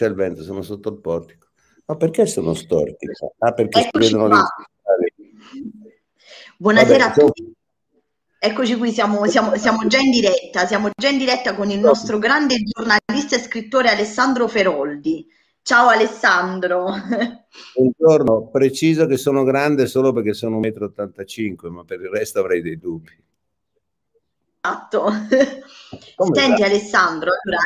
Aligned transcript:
c'è 0.00 0.06
il 0.06 0.14
vento, 0.14 0.42
sono 0.42 0.62
sotto 0.62 0.88
il 0.88 0.98
portico. 0.98 1.48
Ma 1.84 1.94
perché 1.96 2.24
sono 2.24 2.54
storti? 2.54 3.06
Ah, 3.38 3.52
perché 3.52 3.80
Eccoci 3.80 4.06
si 4.06 4.14
vedono 4.14 4.34
lì. 4.98 5.34
Buonasera 6.56 7.08
Vabbè, 7.08 7.20
a 7.20 7.26
tutti. 7.26 7.52
Eccoci 8.38 8.76
qui, 8.76 8.92
siamo, 8.92 9.26
siamo, 9.26 9.54
siamo, 9.56 9.86
già 9.86 9.98
in 9.98 10.10
diretta, 10.10 10.66
siamo 10.66 10.88
già 10.96 11.08
in 11.08 11.18
diretta 11.18 11.54
con 11.54 11.68
il 11.68 11.78
nostro 11.78 12.18
grande 12.18 12.56
giornalista 12.62 13.36
e 13.36 13.40
scrittore 13.40 13.90
Alessandro 13.90 14.48
Feroldi. 14.48 15.26
Ciao 15.60 15.88
Alessandro. 15.88 16.86
Buongiorno, 17.74 18.48
preciso 18.48 19.04
che 19.04 19.18
sono 19.18 19.44
grande 19.44 19.86
solo 19.86 20.14
perché 20.14 20.32
sono 20.32 20.58
1,85 20.60 21.68
m, 21.68 21.74
ma 21.74 21.84
per 21.84 22.00
il 22.00 22.08
resto 22.08 22.40
avrei 22.40 22.62
dei 22.62 22.78
dubbi. 22.78 23.22
Esatto. 24.62 25.10
Senti 26.32 26.62
Alessandro, 26.62 27.32
allora, 27.44 27.64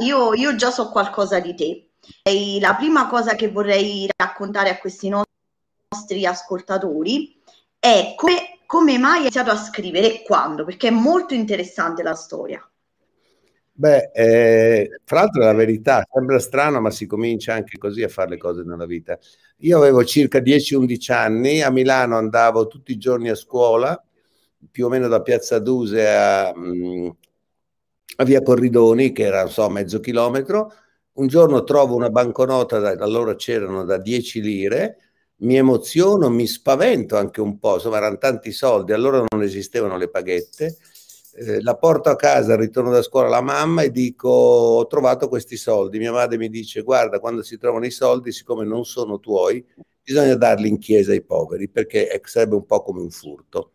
io, 0.00 0.34
io 0.34 0.54
già 0.56 0.70
so 0.70 0.90
qualcosa 0.90 1.40
di 1.40 1.54
te. 1.54 1.90
E 2.22 2.58
la 2.60 2.74
prima 2.74 3.08
cosa 3.08 3.34
che 3.34 3.50
vorrei 3.50 4.08
raccontare 4.16 4.70
a 4.70 4.78
questi 4.78 5.08
nostri 5.08 6.26
ascoltatori 6.26 7.40
è 7.78 8.14
come 8.16 8.58
come 8.70 8.98
mai 8.98 9.14
hai 9.14 9.20
iniziato 9.22 9.50
a 9.50 9.56
scrivere 9.56 10.14
e 10.14 10.22
quando? 10.22 10.64
Perché 10.64 10.86
è 10.86 10.92
molto 10.92 11.34
interessante 11.34 12.04
la 12.04 12.14
storia. 12.14 12.64
Beh, 13.72 14.12
eh, 14.14 15.00
fra 15.04 15.22
l'altro 15.22 15.42
la 15.42 15.54
verità, 15.54 16.06
sembra 16.08 16.38
strano, 16.38 16.80
ma 16.80 16.92
si 16.92 17.04
comincia 17.06 17.52
anche 17.52 17.78
così 17.78 18.04
a 18.04 18.08
fare 18.08 18.30
le 18.30 18.36
cose 18.36 18.62
nella 18.62 18.86
vita. 18.86 19.18
Io 19.62 19.76
avevo 19.76 20.04
circa 20.04 20.38
10-11 20.38 21.10
anni, 21.10 21.62
a 21.62 21.70
Milano 21.70 22.16
andavo 22.16 22.68
tutti 22.68 22.92
i 22.92 22.96
giorni 22.96 23.28
a 23.28 23.34
scuola, 23.34 24.00
più 24.70 24.86
o 24.86 24.88
meno 24.88 25.08
da 25.08 25.20
Piazza 25.20 25.58
Duse 25.58 26.08
a, 26.08 26.54
mm, 26.56 27.08
a 28.20 28.24
Via 28.24 28.42
Corridoni, 28.42 29.12
che 29.12 29.24
era, 29.24 29.46
so, 29.46 29.68
mezzo 29.70 29.98
chilometro. 29.98 30.72
Un 31.12 31.26
giorno 31.26 31.64
trovo 31.64 31.96
una 31.96 32.10
banconota, 32.10 32.78
da, 32.78 32.90
allora 32.90 33.34
c'erano 33.34 33.84
da 33.84 33.98
10 33.98 34.40
lire, 34.42 34.98
mi 35.36 35.56
emoziono, 35.56 36.28
mi 36.28 36.46
spavento 36.46 37.16
anche 37.16 37.40
un 37.40 37.58
po', 37.58 37.74
insomma 37.74 37.96
erano 37.96 38.18
tanti 38.18 38.52
soldi, 38.52 38.92
allora 38.92 39.24
non 39.28 39.42
esistevano 39.42 39.96
le 39.96 40.08
paghette, 40.10 40.76
eh, 41.34 41.62
la 41.62 41.76
porto 41.76 42.10
a 42.10 42.16
casa, 42.16 42.56
ritorno 42.56 42.90
da 42.90 43.02
scuola 43.02 43.26
alla 43.26 43.40
mamma 43.40 43.82
e 43.82 43.90
dico 43.90 44.28
ho 44.28 44.86
trovato 44.86 45.28
questi 45.28 45.56
soldi, 45.56 45.98
mia 45.98 46.12
madre 46.12 46.36
mi 46.36 46.48
dice 46.48 46.82
guarda 46.82 47.20
quando 47.20 47.42
si 47.42 47.56
trovano 47.56 47.86
i 47.86 47.90
soldi 47.90 48.32
siccome 48.32 48.64
non 48.64 48.84
sono 48.84 49.20
tuoi 49.20 49.64
bisogna 50.02 50.34
darli 50.34 50.68
in 50.68 50.78
chiesa 50.78 51.12
ai 51.12 51.22
poveri 51.22 51.68
perché 51.68 52.20
sarebbe 52.24 52.56
un 52.56 52.66
po' 52.66 52.82
come 52.82 53.00
un 53.00 53.10
furto, 53.10 53.72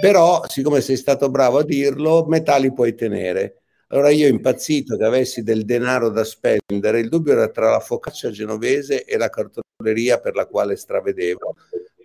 però 0.00 0.42
siccome 0.46 0.80
sei 0.80 0.96
stato 0.96 1.30
bravo 1.30 1.58
a 1.58 1.64
dirlo 1.64 2.26
metà 2.26 2.56
li 2.56 2.72
puoi 2.72 2.94
tenere. 2.94 3.59
Allora 3.92 4.10
io 4.10 4.28
impazzito 4.28 4.96
che 4.96 5.04
avessi 5.04 5.42
del 5.42 5.64
denaro 5.64 6.10
da 6.10 6.22
spendere, 6.22 7.00
il 7.00 7.08
dubbio 7.08 7.32
era 7.32 7.48
tra 7.48 7.70
la 7.70 7.80
focaccia 7.80 8.30
genovese 8.30 9.04
e 9.04 9.16
la 9.16 9.28
cartoleria 9.28 10.20
per 10.20 10.36
la 10.36 10.46
quale 10.46 10.76
stravedevo. 10.76 11.56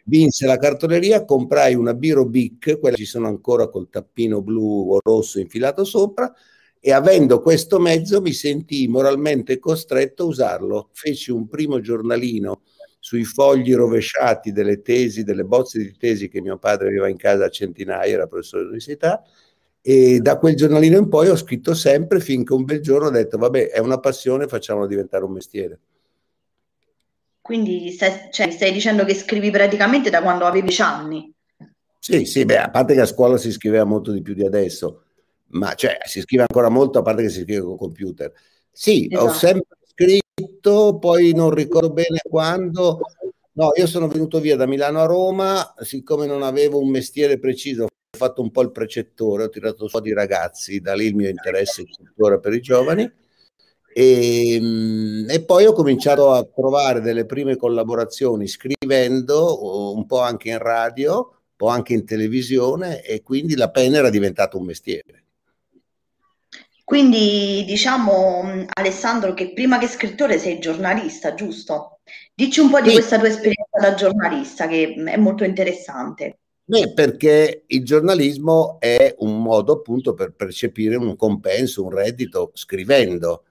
Vinse 0.06 0.47
la 0.47 0.58
cartoleria, 0.58 1.25
comprai 1.25 1.75
una 1.75 1.94
Biro 1.94 2.25
Bic, 2.25 2.80
quella 2.80 2.95
ci 2.95 3.06
sono 3.06 3.28
ancora 3.28 3.67
col 3.67 3.89
tappino 3.91 4.41
blu 4.41 4.94
o 4.94 5.00
rosso 5.03 5.39
infilato 5.39 5.83
sopra, 5.83 6.33
e 6.80 6.91
avendo 6.91 7.39
questo 7.39 7.80
mezzo 7.80 8.19
mi 8.19 8.33
sentii 8.33 8.88
moralmente 8.88 9.59
costretto 9.59 10.23
a 10.23 10.28
usarlo. 10.28 10.89
Feci 10.91 11.30
un 11.30 11.47
primo 11.47 11.81
giornalino 11.81 12.63
sui 13.00 13.25
fogli 13.25 13.75
rovesciati 13.75 14.52
delle 14.52 14.81
tesi, 14.81 15.23
delle 15.23 15.44
bozze 15.44 15.78
di 15.78 15.95
tesi 15.95 16.30
che 16.30 16.41
mio 16.41 16.58
padre 16.58 16.88
aveva 16.88 17.09
in 17.09 17.17
casa 17.17 17.45
a 17.45 17.50
centinaia, 17.50 18.11
era 18.11 18.25
professore 18.25 18.63
dell'università, 18.63 19.23
e 19.88 20.19
da 20.19 20.39
quel 20.39 20.55
giornalino 20.55 20.97
in 20.97 21.09
poi 21.09 21.28
ho 21.28 21.36
scritto 21.36 21.75
sempre 21.75 22.19
finché 22.19 22.53
un 22.53 22.64
bel 22.64 22.81
giorno 22.81 23.05
ho 23.05 23.11
detto 23.11 23.38
vabbè 23.38 23.69
è 23.69 23.78
una 23.78 24.00
passione, 24.00 24.47
facciamolo 24.47 24.88
diventare 24.88 25.23
un 25.23 25.31
mestiere. 25.31 25.80
Quindi 27.39 27.91
stai, 27.91 28.30
cioè, 28.31 28.50
stai 28.50 28.72
dicendo 28.72 29.06
che 29.06 29.13
scrivi 29.13 29.52
praticamente 29.52 30.09
da 30.09 30.23
quando 30.23 30.45
avevi 30.45 30.66
10 30.66 30.81
anni. 30.81 31.31
Sì, 32.00 32.25
sì, 32.25 32.45
beh, 32.45 32.58
a 32.58 32.72
parte 32.72 32.95
che 32.95 33.02
a 33.02 33.06
scuola 33.06 33.38
si 33.38 33.51
scriveva 33.51 33.84
molto 33.84 34.12
di 34.12 34.23
più 34.23 34.34
di 34.34 34.44
adesso, 34.44 35.03
ma 35.50 35.75
cioè 35.75 36.00
si 36.06 36.19
scrive 36.22 36.46
ancora 36.47 36.69
molto 36.69 36.97
a 36.97 37.02
parte 37.03 37.22
che 37.22 37.29
si 37.29 37.44
scrive 37.44 37.62
con 37.62 37.78
computer. 37.78 38.34
Sì, 38.72 39.07
esatto. 39.07 39.23
ho 39.23 39.34
sempre 39.34 39.78
scritto, 39.85 40.97
poi 40.97 41.31
non 41.35 41.52
ricordo 41.52 41.91
bene 41.91 42.22
quando. 42.28 43.02
No, 43.52 43.69
io 43.75 43.85
sono 43.85 44.07
venuto 44.07 44.40
via 44.40 44.56
da 44.56 44.66
Milano 44.66 45.02
a 45.02 45.06
Roma, 45.06 45.75
siccome 45.81 46.25
non 46.25 46.41
avevo 46.41 46.79
un 46.79 46.90
mestiere 46.90 47.38
preciso, 47.38 47.85
fatto 48.16 48.42
un 48.42 48.52
po' 48.52 48.62
il 48.62 48.72
precettore, 48.72 49.44
ho 49.44 49.50
tirato 49.50 49.88
su 49.88 50.00
di 50.00 50.14
ragazzi, 50.14 50.80
da 50.80 50.96
lì 50.96 51.06
il 51.06 51.16
mio 51.16 51.30
interesse 51.30 51.84
tuttora 51.86 52.40
per 52.40 52.53
i 52.53 52.62
giovani 52.62 53.09
e, 53.98 54.56
ehm, 54.56 55.26
e, 55.30 55.42
poi 55.46 55.66
ho 55.66 55.72
cominciato 55.72 56.31
a 56.34 56.44
trovare 56.44 57.00
delle 57.00 57.26
prime 57.26 57.56
collaborazioni 57.56 58.46
scrivendo 58.46 59.94
un 59.94 60.06
po' 60.06 60.20
anche 60.20 60.50
in 60.50 60.58
radio, 60.58 61.16
un 61.16 61.56
po' 61.56 61.68
anche 61.68 61.94
in 61.94 62.06
televisione 62.06 63.02
e 63.02 63.22
quindi 63.24 63.56
la 63.56 63.72
penna 63.72 64.00
era 64.00 64.09
diventata 64.09 64.58
un 64.58 64.66
mestiere. 64.66 65.24
Quindi 66.84 67.64
diciamo 67.66 68.66
Alessandro 68.74 69.34
che 69.34 69.53
prima 69.53 69.78
che 69.78 69.88
scrittore 69.88 70.40
sei 70.40 70.59
giornalista, 70.59 71.34
giusto? 71.34 72.00
Dici 72.34 72.59
un 72.59 72.70
po' 72.70 72.82
di 72.82 72.90
sì. 72.90 72.96
questa 72.96 73.18
tua 73.18 73.30
esperienza 73.30 73.80
da 73.80 73.94
giornalista 73.94 74.68
che 74.68 74.94
è 74.94 75.18
molto 75.18 75.46
interessante. 75.46 76.40
Beh, 76.68 76.94
perché 76.94 77.64
il 77.68 77.86
giornalismo 77.86 78.78
è 78.80 79.14
un 79.20 79.40
modo 79.42 79.74
appunto 79.74 80.16
per 80.16 80.34
percepire 80.34 80.96
un 80.96 81.16
compenso, 81.16 81.84
un 81.84 81.92
reddito 81.92 82.50
scrivendo 82.56 83.44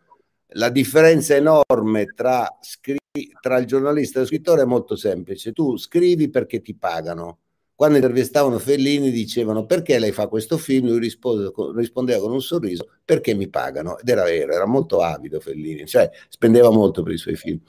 la 0.57 0.69
differenza 0.69 1.37
enorme 1.37 2.07
tra, 2.15 2.59
scri- 2.61 2.99
tra 3.41 3.59
il 3.59 3.67
giornalista 3.67 4.19
e 4.19 4.23
lo 4.23 4.27
scrittore 4.27 4.63
è 4.63 4.65
molto 4.65 4.97
semplice. 4.97 5.53
Tu 5.53 5.77
scrivi 5.77 6.29
perché 6.29 6.61
ti 6.61 6.75
pagano. 6.75 7.39
Quando 7.77 7.97
intervistavano 7.97 8.59
Fellini 8.59 9.11
dicevano 9.13 9.65
perché 9.65 9.99
lei 10.01 10.13
fa 10.13 10.27
questo 10.29 10.59
film, 10.59 10.89
lui 10.89 10.99
rispose, 10.99 11.53
rispondeva 11.77 12.21
con 12.21 12.33
un 12.33 12.43
sorriso 12.43 12.89
perché 13.05 13.35
mi 13.35 13.49
pagano. 13.49 13.97
Ed 13.99 14.09
era 14.09 14.25
vero, 14.25 14.53
era 14.53 14.67
molto 14.67 15.01
avido 15.01 15.39
Fellini, 15.39 15.87
cioè 15.87 16.11
spendeva 16.29 16.71
molto 16.71 17.03
per 17.05 17.13
i 17.13 17.19
suoi 17.19 17.37
film. 17.37 17.61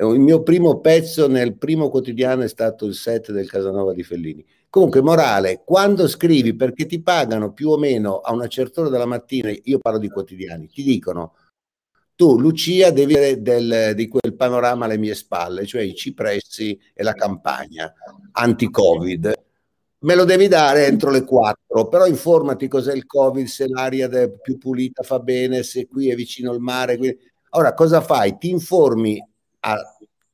Il 0.00 0.20
mio 0.20 0.42
primo 0.42 0.80
pezzo 0.80 1.26
nel 1.28 1.56
primo 1.58 1.90
quotidiano 1.90 2.42
è 2.42 2.48
stato 2.48 2.86
il 2.86 2.94
set 2.94 3.32
del 3.32 3.50
Casanova 3.50 3.92
di 3.92 4.02
Fellini. 4.02 4.44
Comunque, 4.70 5.00
morale, 5.00 5.62
quando 5.64 6.06
scrivi 6.06 6.54
perché 6.54 6.84
ti 6.86 7.00
pagano 7.00 7.52
più 7.52 7.70
o 7.70 7.78
meno 7.78 8.18
a 8.18 8.32
una 8.32 8.48
certa 8.48 8.82
ora 8.82 8.90
della 8.90 9.06
mattina, 9.06 9.50
io 9.50 9.78
parlo 9.78 9.98
di 9.98 10.10
quotidiani, 10.10 10.68
ti 10.68 10.82
dicono 10.82 11.34
tu, 12.18 12.36
Lucia, 12.36 12.90
devi 12.90 13.14
avere 13.14 13.40
del, 13.40 13.92
di 13.94 14.08
quel 14.08 14.34
panorama 14.34 14.86
alle 14.86 14.98
mie 14.98 15.14
spalle, 15.14 15.64
cioè 15.66 15.82
i 15.82 15.94
cipressi 15.94 16.76
e 16.92 17.04
la 17.04 17.12
campagna 17.12 17.92
anti-Covid. 18.32 19.32
Me 20.00 20.14
lo 20.16 20.24
devi 20.24 20.48
dare 20.48 20.86
entro 20.86 21.10
le 21.10 21.22
4, 21.22 21.86
però 21.86 22.06
informati 22.06 22.66
cos'è 22.66 22.92
il 22.92 23.06
Covid, 23.06 23.46
se 23.46 23.68
l'aria 23.68 24.08
è 24.08 24.30
più 24.32 24.58
pulita 24.58 25.04
fa 25.04 25.20
bene, 25.20 25.62
se 25.62 25.86
qui 25.86 26.10
è 26.10 26.16
vicino 26.16 26.50
al 26.50 26.58
mare. 26.58 26.96
Quindi... 26.96 27.18
Ora, 27.50 27.72
cosa 27.72 28.00
fai? 28.00 28.36
Ti 28.36 28.50
informi 28.50 29.24
a 29.60 29.76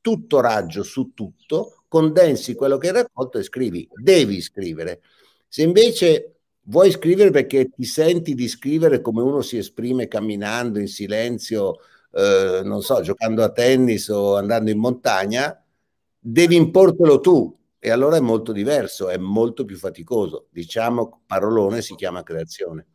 tutto 0.01 0.41
raggio 0.41 0.81
su 0.81 1.11
tutto, 1.13 1.74
condensi 1.87 2.55
quello 2.55 2.77
che 2.77 2.87
hai 2.87 2.93
raccolto 2.93 3.37
e 3.37 3.43
scrivi. 3.43 3.87
Devi 3.93 4.41
scrivere. 4.41 5.01
Se 5.47 5.61
invece 5.61 6.35
Vuoi 6.67 6.89
scrivere 6.89 7.29
perché 7.29 7.69
ti 7.69 7.83
senti 7.83 8.33
di 8.33 8.47
scrivere 8.47 8.99
come 8.99 9.21
uno 9.21 9.41
si 9.41 9.57
esprime 9.57 10.07
camminando 10.07 10.79
in 10.79 10.87
silenzio, 10.87 11.75
eh, 12.11 12.61
non 12.63 12.81
so, 12.81 13.01
giocando 13.01 13.43
a 13.43 13.51
tennis 13.51 14.07
o 14.07 14.35
andando 14.35 14.71
in 14.71 14.79
montagna, 14.79 15.63
devi 16.17 16.55
importelo 16.55 17.19
tu 17.19 17.55
e 17.77 17.91
allora 17.91 18.17
è 18.17 18.19
molto 18.19 18.51
diverso, 18.51 19.09
è 19.09 19.17
molto 19.17 19.63
più 19.63 19.77
faticoso. 19.77 20.47
Diciamo, 20.49 21.21
parolone 21.27 21.83
si 21.83 21.93
chiama 21.93 22.23
creazione. 22.23 22.87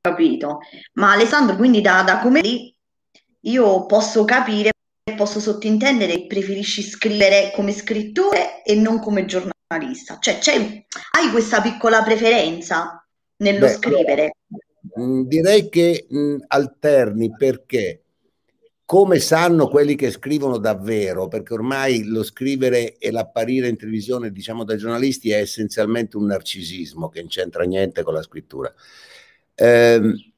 Capito. 0.00 0.58
Ma 0.92 1.14
Alessandro, 1.14 1.56
quindi 1.56 1.80
da, 1.80 2.04
da 2.04 2.20
come 2.20 2.40
io 3.40 3.86
posso 3.86 4.24
capire, 4.24 4.73
posso 5.16 5.38
sottintendere 5.38 6.14
che 6.14 6.26
preferisci 6.26 6.82
scrivere 6.82 7.52
come 7.54 7.72
scrittore 7.72 8.62
e 8.62 8.74
non 8.74 8.98
come 9.00 9.26
giornalista? 9.26 10.18
Cioè, 10.18 10.38
hai 11.12 11.30
questa 11.30 11.60
piccola 11.60 12.02
preferenza 12.02 13.06
nello 13.36 13.66
Beh, 13.66 13.72
scrivere? 13.72 14.36
Mm, 14.98 15.22
direi 15.22 15.68
che 15.68 16.06
mh, 16.08 16.18
mm, 16.18 16.36
alterni 16.48 17.30
perché 17.36 18.00
come 18.86 19.18
sanno 19.18 19.68
quelli 19.68 19.94
che 19.94 20.10
scrivono 20.10 20.58
davvero, 20.58 21.26
perché 21.28 21.54
ormai 21.54 22.04
lo 22.04 22.22
scrivere 22.22 22.96
e 22.98 23.10
l'apparire 23.10 23.68
in 23.68 23.76
televisione, 23.76 24.30
diciamo 24.30 24.62
da 24.62 24.76
giornalisti, 24.76 25.30
è 25.30 25.38
essenzialmente 25.38 26.16
un 26.16 26.26
narcisismo 26.26 27.08
che 27.08 27.20
non 27.20 27.28
c'entra 27.28 27.64
niente 27.64 28.02
con 28.02 28.12
la 28.12 28.22
scrittura. 28.22 28.72
Eh, 29.54 30.32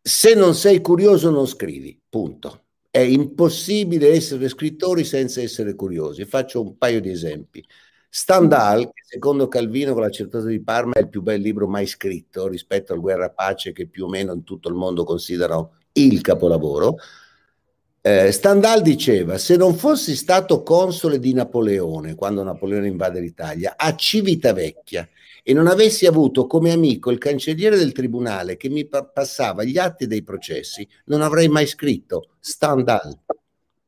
se 0.00 0.34
non 0.34 0.54
sei 0.54 0.80
curioso 0.80 1.30
non 1.30 1.46
scrivi, 1.46 1.98
punto. 2.08 2.67
È 2.90 2.98
impossibile 2.98 4.08
essere 4.10 4.48
scrittori 4.48 5.04
senza 5.04 5.40
essere 5.40 5.74
curiosi. 5.74 6.24
Faccio 6.24 6.62
un 6.62 6.76
paio 6.78 7.00
di 7.00 7.10
esempi. 7.10 7.64
Stendhal, 8.10 8.84
che 8.86 9.02
secondo 9.04 9.48
Calvino 9.48 9.92
con 9.92 10.02
la 10.02 10.10
certezza 10.10 10.46
di 10.46 10.62
Parma 10.62 10.94
è 10.94 11.00
il 11.00 11.08
più 11.08 11.20
bel 11.20 11.40
libro 11.40 11.68
mai 11.68 11.86
scritto 11.86 12.48
rispetto 12.48 12.92
al 12.92 13.00
Guerra 13.00 13.30
Pace 13.30 13.72
che 13.72 13.86
più 13.86 14.06
o 14.06 14.08
meno 14.08 14.32
in 14.32 14.44
tutto 14.44 14.68
il 14.68 14.74
mondo 14.74 15.04
considerano 15.04 15.74
il 15.92 16.20
capolavoro, 16.22 16.96
eh, 18.00 18.32
Stendhal 18.32 18.80
diceva, 18.80 19.36
se 19.36 19.56
non 19.56 19.74
fossi 19.74 20.16
stato 20.16 20.62
console 20.62 21.18
di 21.18 21.34
Napoleone, 21.34 22.14
quando 22.14 22.42
Napoleone 22.42 22.86
invade 22.86 23.20
l'Italia, 23.20 23.74
a 23.76 23.94
Civitavecchia, 23.94 25.06
e 25.48 25.54
non 25.54 25.66
avessi 25.66 26.04
avuto 26.04 26.46
come 26.46 26.72
amico 26.72 27.10
il 27.10 27.16
cancelliere 27.16 27.78
del 27.78 27.92
tribunale 27.92 28.58
che 28.58 28.68
mi 28.68 28.86
pa- 28.86 29.06
passava 29.06 29.64
gli 29.64 29.78
atti 29.78 30.06
dei 30.06 30.22
processi, 30.22 30.86
non 31.06 31.22
avrei 31.22 31.48
mai 31.48 31.66
scritto 31.66 32.34
Stendhal, 32.38 33.18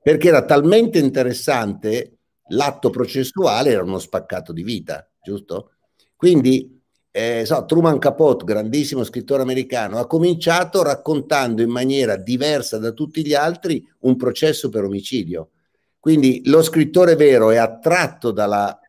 perché 0.02 0.28
era 0.28 0.46
talmente 0.46 0.98
interessante 0.98 2.20
l'atto 2.48 2.88
processuale, 2.88 3.72
era 3.72 3.82
uno 3.82 3.98
spaccato 3.98 4.54
di 4.54 4.62
vita, 4.62 5.06
giusto? 5.22 5.72
Quindi 6.16 6.80
eh, 7.10 7.42
so, 7.44 7.66
Truman 7.66 7.98
Capote, 7.98 8.46
grandissimo 8.46 9.04
scrittore 9.04 9.42
americano, 9.42 9.98
ha 9.98 10.06
cominciato 10.06 10.82
raccontando 10.82 11.60
in 11.60 11.68
maniera 11.68 12.16
diversa 12.16 12.78
da 12.78 12.92
tutti 12.92 13.22
gli 13.22 13.34
altri 13.34 13.86
un 14.00 14.16
processo 14.16 14.70
per 14.70 14.84
omicidio. 14.84 15.50
Quindi 15.98 16.40
lo 16.46 16.62
scrittore 16.62 17.16
vero 17.16 17.50
è 17.50 17.58
attratto 17.58 18.30
dalla, 18.30 18.79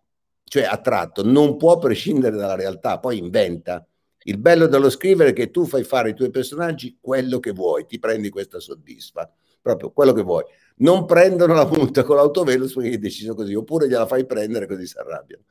cioè 0.52 0.64
attratto, 0.64 1.24
non 1.24 1.56
può 1.56 1.78
prescindere 1.78 2.36
dalla 2.36 2.56
realtà, 2.56 3.00
poi 3.00 3.18
inventa. 3.18 3.88
Il 4.24 4.38
bello 4.38 4.68
dello 4.68 4.90
scrivere 4.90 5.30
è 5.30 5.34
che 5.34 5.50
tu 5.50 5.66
fai 5.66 5.86
fare 5.86 6.10
ai 6.10 6.14
tuoi 6.14 6.30
personaggi 6.30 6.98
quello 7.00 7.40
che 7.40 7.52
vuoi, 7.52 7.86
ti 7.86 8.00
prendi 8.00 8.28
questa 8.28 8.60
soddisfa, 8.60 9.32
proprio 9.62 9.92
quello 9.92 10.12
che 10.12 10.24
vuoi. 10.24 10.44
Non 10.80 11.06
prendono 11.06 11.54
la 11.54 11.66
multa 11.66 12.04
con 12.04 12.18
l'autovelox 12.18 12.74
perché 12.74 12.90
hai 12.90 13.00
deciso 13.00 13.34
così, 13.34 13.54
oppure 13.54 13.88
gliela 13.88 14.06
fai 14.06 14.26
prendere 14.26 14.68
così 14.68 14.86
si 14.86 14.98
arrabbiano 14.98 15.46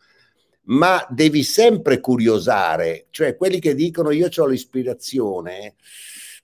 ma 0.65 1.05
devi 1.09 1.43
sempre 1.43 1.99
curiosare, 1.99 3.07
cioè 3.09 3.35
quelli 3.37 3.59
che 3.59 3.75
dicono 3.75 4.11
io 4.11 4.29
ho 4.33 4.47
l'ispirazione, 4.47 5.77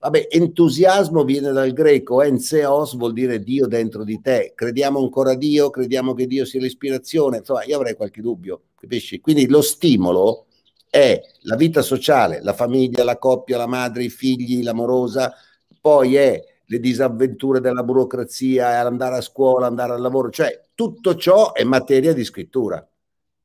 vabbè, 0.00 0.28
entusiasmo 0.30 1.24
viene 1.24 1.52
dal 1.52 1.72
greco, 1.72 2.22
enseos 2.22 2.96
vuol 2.96 3.12
dire 3.12 3.42
Dio 3.42 3.66
dentro 3.66 4.04
di 4.04 4.20
te, 4.20 4.52
crediamo 4.54 4.98
ancora 4.98 5.32
a 5.32 5.36
Dio, 5.36 5.70
crediamo 5.70 6.14
che 6.14 6.26
Dio 6.26 6.44
sia 6.44 6.60
l'ispirazione, 6.60 7.38
insomma 7.38 7.64
io 7.64 7.76
avrei 7.76 7.94
qualche 7.94 8.20
dubbio, 8.20 8.62
capisci? 8.74 9.20
Quindi 9.20 9.48
lo 9.48 9.62
stimolo 9.62 10.46
è 10.88 11.20
la 11.42 11.56
vita 11.56 11.82
sociale, 11.82 12.40
la 12.42 12.52
famiglia, 12.52 13.04
la 13.04 13.18
coppia, 13.18 13.56
la 13.56 13.66
madre, 13.66 14.04
i 14.04 14.10
figli, 14.10 14.62
l'amorosa, 14.62 15.34
poi 15.80 16.16
è 16.16 16.42
le 16.68 16.80
disavventure 16.80 17.60
della 17.60 17.82
burocrazia, 17.82 18.80
andare 18.80 19.16
a 19.16 19.20
scuola, 19.20 19.66
andare 19.66 19.92
al 19.92 20.00
lavoro, 20.00 20.30
cioè 20.30 20.68
tutto 20.74 21.14
ciò 21.16 21.52
è 21.52 21.62
materia 21.64 22.12
di 22.12 22.24
scrittura. 22.24 22.86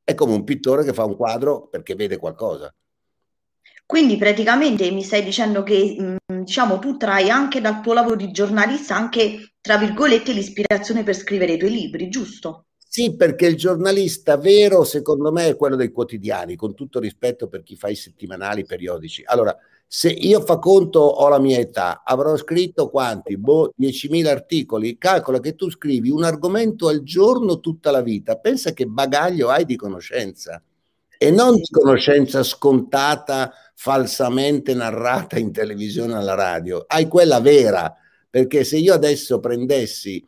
È 0.04 0.14
come 0.14 0.32
un 0.32 0.44
pittore 0.44 0.84
che 0.84 0.92
fa 0.92 1.04
un 1.04 1.16
quadro 1.16 1.68
perché 1.68 1.94
vede 1.94 2.16
qualcosa. 2.16 2.74
Quindi 3.86 4.16
praticamente 4.16 4.90
mi 4.90 5.02
stai 5.02 5.22
dicendo 5.22 5.62
che 5.62 6.16
diciamo, 6.44 6.78
tu 6.78 6.96
trai 6.96 7.30
anche 7.30 7.60
dal 7.60 7.80
tuo 7.80 7.92
lavoro 7.92 8.16
di 8.16 8.30
giornalista 8.30 8.96
anche, 8.96 9.54
tra 9.60 9.78
virgolette, 9.78 10.32
l'ispirazione 10.32 11.02
per 11.02 11.14
scrivere 11.14 11.52
i 11.52 11.58
tuoi 11.58 11.70
libri, 11.70 12.08
giusto? 12.08 12.66
Sì, 12.94 13.16
perché 13.16 13.46
il 13.46 13.56
giornalista 13.56 14.36
vero, 14.36 14.84
secondo 14.84 15.32
me, 15.32 15.48
è 15.48 15.56
quello 15.56 15.76
dei 15.76 15.90
quotidiani, 15.90 16.56
con 16.56 16.74
tutto 16.74 17.00
rispetto 17.00 17.48
per 17.48 17.62
chi 17.62 17.74
fa 17.74 17.88
i 17.88 17.94
settimanali 17.94 18.64
periodici. 18.64 19.22
Allora, 19.24 19.56
se 19.86 20.08
io 20.08 20.40
fa 20.40 20.58
conto 20.58 21.00
ho 21.00 21.28
la 21.28 21.38
mia 21.38 21.58
età, 21.58 22.02
avrò 22.04 22.34
scritto 22.36 22.88
quanti? 22.88 23.36
Boh, 23.36 23.72
10.000 23.78 24.26
articoli. 24.26 24.96
Calcola 24.96 25.38
che 25.38 25.54
tu 25.54 25.70
scrivi 25.70 26.10
un 26.10 26.24
argomento 26.24 26.88
al 26.88 27.02
giorno 27.02 27.60
tutta 27.60 27.90
la 27.90 28.00
vita. 28.00 28.36
Pensa 28.36 28.72
che 28.72 28.86
bagaglio 28.86 29.50
hai 29.50 29.64
di 29.64 29.76
conoscenza 29.76 30.62
e 31.18 31.30
non 31.30 31.54
di 31.54 31.68
conoscenza 31.70 32.42
scontata, 32.42 33.52
falsamente 33.82 34.74
narrata 34.74 35.40
in 35.40 35.50
televisione 35.50 36.14
alla 36.14 36.34
radio. 36.34 36.84
Hai 36.86 37.08
quella 37.08 37.40
vera, 37.40 37.92
perché 38.30 38.62
se 38.62 38.76
io 38.76 38.94
adesso 38.94 39.40
prendessi 39.40 40.24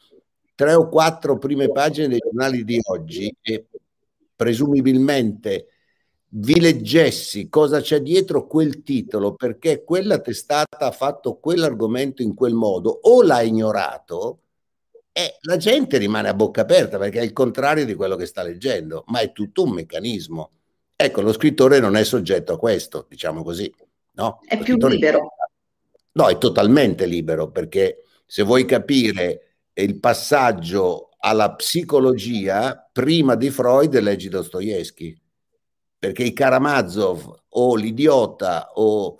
tre 0.56 0.74
o 0.74 0.88
quattro 0.88 1.38
prime 1.38 1.70
pagine 1.70 2.08
dei 2.08 2.18
giornali 2.18 2.64
di 2.64 2.80
oggi 2.82 3.32
e 3.40 3.66
presumibilmente 4.34 5.68
vi 6.30 6.58
leggessi 6.58 7.48
cosa 7.48 7.80
c'è 7.80 8.00
dietro 8.00 8.48
quel 8.48 8.82
titolo, 8.82 9.36
perché 9.36 9.84
quella 9.84 10.18
testata 10.18 10.78
ha 10.78 10.90
fatto 10.90 11.38
quell'argomento 11.38 12.22
in 12.22 12.34
quel 12.34 12.54
modo 12.54 12.90
o 13.02 13.22
l'ha 13.22 13.40
ignorato, 13.40 14.40
e 15.12 15.36
la 15.42 15.58
gente 15.58 15.98
rimane 15.98 16.28
a 16.28 16.34
bocca 16.34 16.62
aperta 16.62 16.98
perché 16.98 17.20
è 17.20 17.22
il 17.22 17.32
contrario 17.32 17.84
di 17.84 17.94
quello 17.94 18.16
che 18.16 18.26
sta 18.26 18.42
leggendo, 18.42 19.04
ma 19.06 19.20
è 19.20 19.30
tutto 19.30 19.62
un 19.62 19.70
meccanismo. 19.70 20.50
Ecco, 21.04 21.20
lo 21.20 21.32
scrittore 21.32 21.80
non 21.80 21.96
è 21.96 22.04
soggetto 22.04 22.54
a 22.54 22.58
questo, 22.58 23.06
diciamo 23.08 23.42
così. 23.42 23.72
No? 24.12 24.40
È 24.46 24.56
più 24.58 24.76
libero. 24.86 25.34
No, 26.12 26.28
è 26.28 26.38
totalmente 26.38 27.06
libero 27.06 27.50
perché 27.50 28.04
se 28.24 28.42
vuoi 28.42 28.64
capire 28.64 29.56
il 29.74 29.98
passaggio 29.98 31.10
alla 31.18 31.54
psicologia, 31.54 32.88
prima 32.92 33.34
di 33.34 33.50
Freud 33.50 33.98
leggi 33.98 34.28
Dostoevsky 34.28 35.14
perché 36.04 36.22
i 36.22 36.34
Karamazov 36.34 37.34
o 37.48 37.74
l'idiota 37.76 38.72
o, 38.74 39.18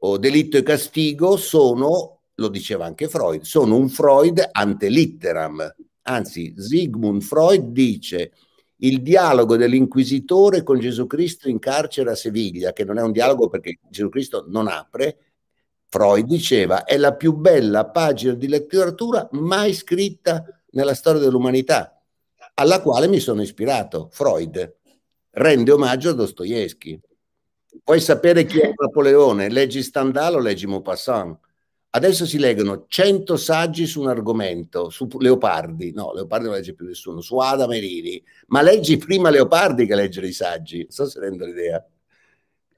o 0.00 0.18
delitto 0.18 0.56
e 0.56 0.64
castigo 0.64 1.36
sono, 1.36 2.22
lo 2.34 2.48
diceva 2.48 2.86
anche 2.86 3.08
Freud, 3.08 3.42
sono 3.42 3.76
un 3.76 3.88
Freud 3.88 4.48
ante 4.50 4.88
litteram. 4.88 5.74
Anzi, 6.02 6.54
Sigmund 6.56 7.22
Freud 7.22 7.66
dice 7.66 8.32
il 8.80 9.02
dialogo 9.02 9.56
dell'inquisitore 9.56 10.62
con 10.62 10.78
Gesù 10.78 11.06
Cristo 11.06 11.48
in 11.48 11.58
carcere 11.58 12.10
a 12.10 12.14
Seviglia, 12.14 12.72
che 12.72 12.84
non 12.84 12.98
è 12.98 13.02
un 13.02 13.12
dialogo 13.12 13.48
perché 13.48 13.78
Gesù 13.88 14.08
Cristo 14.08 14.44
non 14.48 14.68
apre, 14.68 15.18
Freud 15.88 16.26
diceva 16.26 16.84
è 16.84 16.96
la 16.98 17.14
più 17.14 17.32
bella 17.32 17.86
pagina 17.86 18.34
di 18.34 18.46
letteratura 18.46 19.26
mai 19.32 19.72
scritta 19.72 20.44
nella 20.72 20.94
storia 20.94 21.20
dell'umanità, 21.20 22.00
alla 22.54 22.82
quale 22.82 23.08
mi 23.08 23.20
sono 23.20 23.42
ispirato, 23.42 24.08
Freud 24.12 24.76
rende 25.30 25.72
omaggio 25.72 26.10
a 26.10 26.14
Dostoevsky. 26.14 27.00
Puoi 27.82 28.00
sapere 28.00 28.44
chi 28.44 28.58
è 28.58 28.72
Napoleone? 28.74 29.48
Leggi 29.48 29.82
Stendhal 29.82 30.34
o 30.34 30.38
leggi 30.40 30.66
Maupassant? 30.66 31.38
Adesso 31.90 32.26
si 32.26 32.38
leggono 32.38 32.84
100 32.86 33.36
saggi 33.36 33.86
su 33.86 34.02
un 34.02 34.08
argomento, 34.08 34.90
su 34.90 35.08
Leopardi, 35.18 35.92
no, 35.92 36.12
Leopardi 36.12 36.46
non 36.46 36.54
legge 36.54 36.74
più 36.74 36.84
nessuno, 36.86 37.22
su 37.22 37.38
Ada 37.38 37.66
Merini, 37.66 38.22
ma 38.48 38.60
leggi 38.60 38.98
prima 38.98 39.30
Leopardi 39.30 39.86
che 39.86 39.94
leggere 39.94 40.28
i 40.28 40.32
saggi, 40.32 40.80
non 40.80 40.90
so 40.90 41.06
se 41.06 41.18
rendo 41.18 41.46
l'idea. 41.46 41.82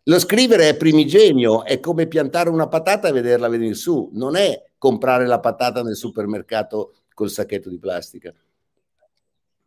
Lo 0.05 0.19
scrivere 0.19 0.69
è 0.69 0.77
primigenio, 0.77 1.65
è 1.65 1.81
come 1.81 2.07
piantare 2.07 2.51
una 2.51 2.69
patata 2.69 3.09
e 3.09 3.13
vederla 3.13 3.49
venire 3.49 3.75
su, 3.75 4.11
non 4.13 4.37
è 4.37 4.71
comprare 4.79 5.27
la 5.27 5.41
patata 5.41 5.83
nel 5.83 5.97
supermercato 5.97 6.95
col 7.13 7.31
sacchetto 7.31 7.69
di 7.69 7.79
plastica. 7.79 8.33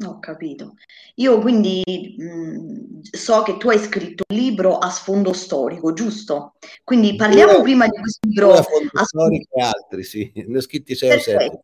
Ho 0.06 0.20
capito. 0.20 0.74
Io 1.16 1.40
quindi 1.40 1.84
mh, 2.18 3.02
so 3.12 3.44
che 3.44 3.58
tu 3.58 3.70
hai 3.70 3.78
scritto 3.78 4.24
un 4.28 4.38
libro 4.38 4.80
a 4.80 4.90
sfondo 4.90 5.34
storico, 5.34 5.94
giusto? 5.94 6.56
Quindi 6.84 7.16
parliamo 7.16 7.54
io, 7.54 7.62
prima 7.62 7.86
di 7.88 8.00
questo 8.00 8.28
libro. 8.28 8.54
A 8.54 8.64
sfondo 8.64 9.04
storico 9.04 9.56
e 9.56 9.62
altri, 9.62 10.04
sì, 10.04 10.32
ne 10.34 10.58
ho 10.58 10.62
scritti 10.62 10.96
6 10.96 11.12
o 11.16 11.20
7. 11.20 11.64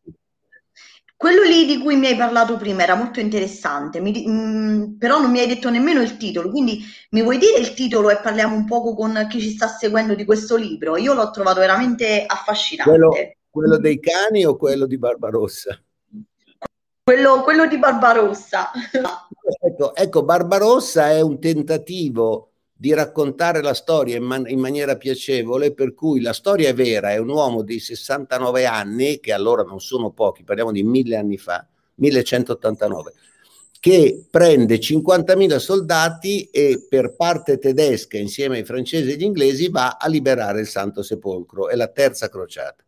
Quello 1.18 1.44
lì 1.44 1.66
di 1.66 1.80
cui 1.80 1.98
mi 1.98 2.08
hai 2.08 2.16
parlato 2.16 2.56
prima 2.56 2.84
era 2.84 2.96
molto 2.96 3.20
interessante, 3.20 4.00
mi, 4.00 4.26
mh, 4.26 4.96
però 4.98 5.20
non 5.20 5.32
mi 5.32 5.40
hai 5.40 5.48
detto 5.48 5.70
nemmeno 5.70 6.02
il 6.02 6.16
titolo, 6.16 6.50
quindi 6.50 6.80
mi 7.10 7.22
vuoi 7.22 7.38
dire 7.38 7.60
il 7.60 7.74
titolo 7.74 8.10
e 8.10 8.22
parliamo 8.22 8.56
un 8.56 8.64
poco 8.64 8.96
con 8.96 9.28
chi 9.30 9.42
ci 9.42 9.50
sta 9.50 9.68
seguendo 9.68 10.16
di 10.16 10.24
questo 10.24 10.56
libro? 10.56 10.96
Io 10.96 11.14
l'ho 11.14 11.30
trovato 11.32 11.60
veramente 11.60 12.24
affascinante. 12.26 12.90
Quello, 12.90 13.14
quello 13.50 13.78
dei 13.80 14.00
cani 14.00 14.46
o 14.46 14.56
quello 14.56 14.86
di 14.86 14.98
Barbarossa? 14.98 15.78
Quello, 17.10 17.42
quello 17.42 17.66
di 17.66 17.80
Barbarossa. 17.80 18.70
Ecco, 19.62 19.96
ecco, 19.96 20.24
Barbarossa 20.24 21.10
è 21.10 21.22
un 21.22 21.40
tentativo 21.40 22.52
di 22.72 22.94
raccontare 22.94 23.64
la 23.64 23.74
storia 23.74 24.16
in, 24.16 24.24
man- 24.24 24.48
in, 24.48 24.60
maniera 24.60 24.96
piacevole, 24.96 25.74
per 25.74 25.96
cui 25.96 26.22
la 26.22 26.34
storia 26.34 26.70
è 26.70 26.74
vera, 26.76 27.10
è 27.10 27.18
un 27.18 27.30
uomo 27.30 27.64
di 27.64 27.80
69 27.80 28.68
anni, 28.68 29.20
che 29.20 29.34
allora 29.34 29.64
non 29.64 29.80
sono 29.80 30.12
pochi, 30.12 30.44
parliamo 30.44 30.72
di 30.72 30.84
mille 30.84 31.16
anni 31.16 31.38
fa, 31.38 31.66
1189, 31.96 33.14
che 33.80 34.28
prende 34.30 34.78
50.000 34.78 35.58
soldati 35.58 36.44
e 36.52 36.86
per 36.88 37.16
parte 37.16 37.58
tedesca, 37.58 38.20
insieme 38.20 38.58
ai 38.58 38.66
francesi 38.66 39.10
e 39.10 39.14
agli 39.14 39.24
inglesi, 39.24 39.70
va 39.70 39.98
a 40.00 40.08
liberare 40.08 40.60
il 40.60 40.68
Santo 40.68 41.02
Sepolcro, 41.02 41.70
è 41.70 41.76
la 41.76 41.88
terza 41.88 42.30
crociata. 42.30 42.84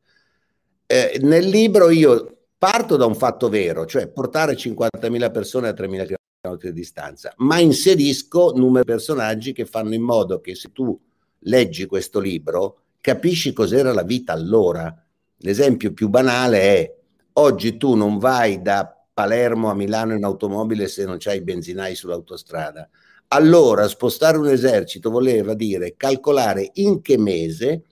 Eh, 0.86 1.20
nel 1.24 1.48
libro 1.48 1.90
io 1.90 2.36
Parto 2.62 2.96
da 2.96 3.08
un 3.08 3.16
fatto 3.16 3.50
vero, 3.50 3.88
cioè 3.88 4.08
portare 4.08 4.54
50.000 4.54 5.32
persone 5.32 5.70
a 5.70 5.72
3.000 5.72 6.06
km 6.06 6.58
di 6.60 6.74
distanza, 6.74 7.34
ma 7.38 7.58
inserisco 7.58 8.52
numeri 8.56 8.86
personaggi 8.86 9.52
che 9.52 9.66
fanno 9.66 9.96
in 9.96 10.04
modo 10.04 10.40
che 10.42 10.54
se 10.54 10.72
tu 10.72 10.96
leggi 11.40 11.88
questo 11.88 12.20
libro 12.20 12.82
capisci 13.02 13.52
cos'era 13.52 13.94
la 13.94 14.04
vita 14.04 14.34
allora. 14.34 14.96
L'esempio 15.38 15.92
più 15.92 16.10
banale 16.10 16.60
è 16.60 16.96
oggi 17.34 17.78
tu 17.78 17.96
non 17.96 18.20
vai 18.20 18.62
da 18.62 18.96
Palermo 19.12 19.72
a 19.72 19.74
Milano 19.74 20.14
in 20.14 20.24
automobile 20.24 20.88
se 20.88 21.04
non 21.04 21.18
c'hai 21.18 21.38
i 21.38 21.44
benzinai 21.44 21.96
sull'autostrada. 21.96 22.88
Allora 23.30 23.88
spostare 23.88 24.38
un 24.38 24.50
esercito 24.50 25.10
voleva 25.10 25.56
dire 25.56 25.96
calcolare 25.98 26.70
in 26.74 27.02
che 27.02 27.18
mese 27.18 27.86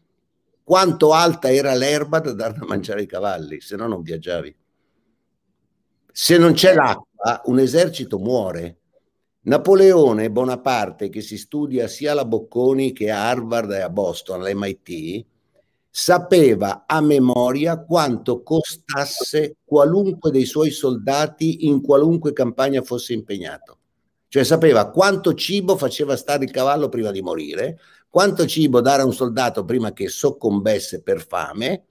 quanto 0.63 1.11
alta 1.13 1.51
era 1.51 1.73
l'erba 1.73 2.19
da 2.19 2.33
dare 2.33 2.53
da 2.53 2.67
mangiare 2.67 2.99
ai 2.99 3.07
cavalli, 3.07 3.61
se 3.61 3.75
no 3.75 3.87
non 3.87 4.03
viaggiavi. 4.03 4.57
Se 6.21 6.37
non 6.37 6.51
c'è 6.51 6.73
l'acqua, 6.73 7.41
un 7.45 7.59
esercito 7.59 8.19
muore. 8.19 8.79
Napoleone 9.43 10.29
Bonaparte, 10.29 11.07
che 11.07 11.21
si 11.21 11.37
studia 11.37 11.87
sia 11.87 12.11
alla 12.11 12.25
Bocconi 12.25 12.91
che 12.91 13.09
a 13.09 13.29
Harvard 13.29 13.71
e 13.71 13.79
a 13.79 13.89
Boston, 13.89 14.41
all'MIT, 14.41 15.25
sapeva 15.89 16.83
a 16.85 16.99
memoria 16.99 17.79
quanto 17.79 18.43
costasse 18.43 19.59
qualunque 19.63 20.29
dei 20.29 20.43
suoi 20.43 20.71
soldati 20.71 21.67
in 21.67 21.81
qualunque 21.81 22.33
campagna 22.33 22.81
fosse 22.81 23.13
impegnato. 23.13 23.77
Cioè 24.27 24.43
sapeva 24.43 24.89
quanto 24.89 25.33
cibo 25.33 25.77
faceva 25.77 26.17
stare 26.17 26.43
il 26.43 26.51
cavallo 26.51 26.89
prima 26.89 27.11
di 27.11 27.21
morire, 27.21 27.79
quanto 28.09 28.45
cibo 28.45 28.81
dare 28.81 29.03
a 29.03 29.05
un 29.05 29.13
soldato 29.13 29.63
prima 29.63 29.93
che 29.93 30.09
soccombesse 30.09 31.01
per 31.01 31.25
fame. 31.25 31.85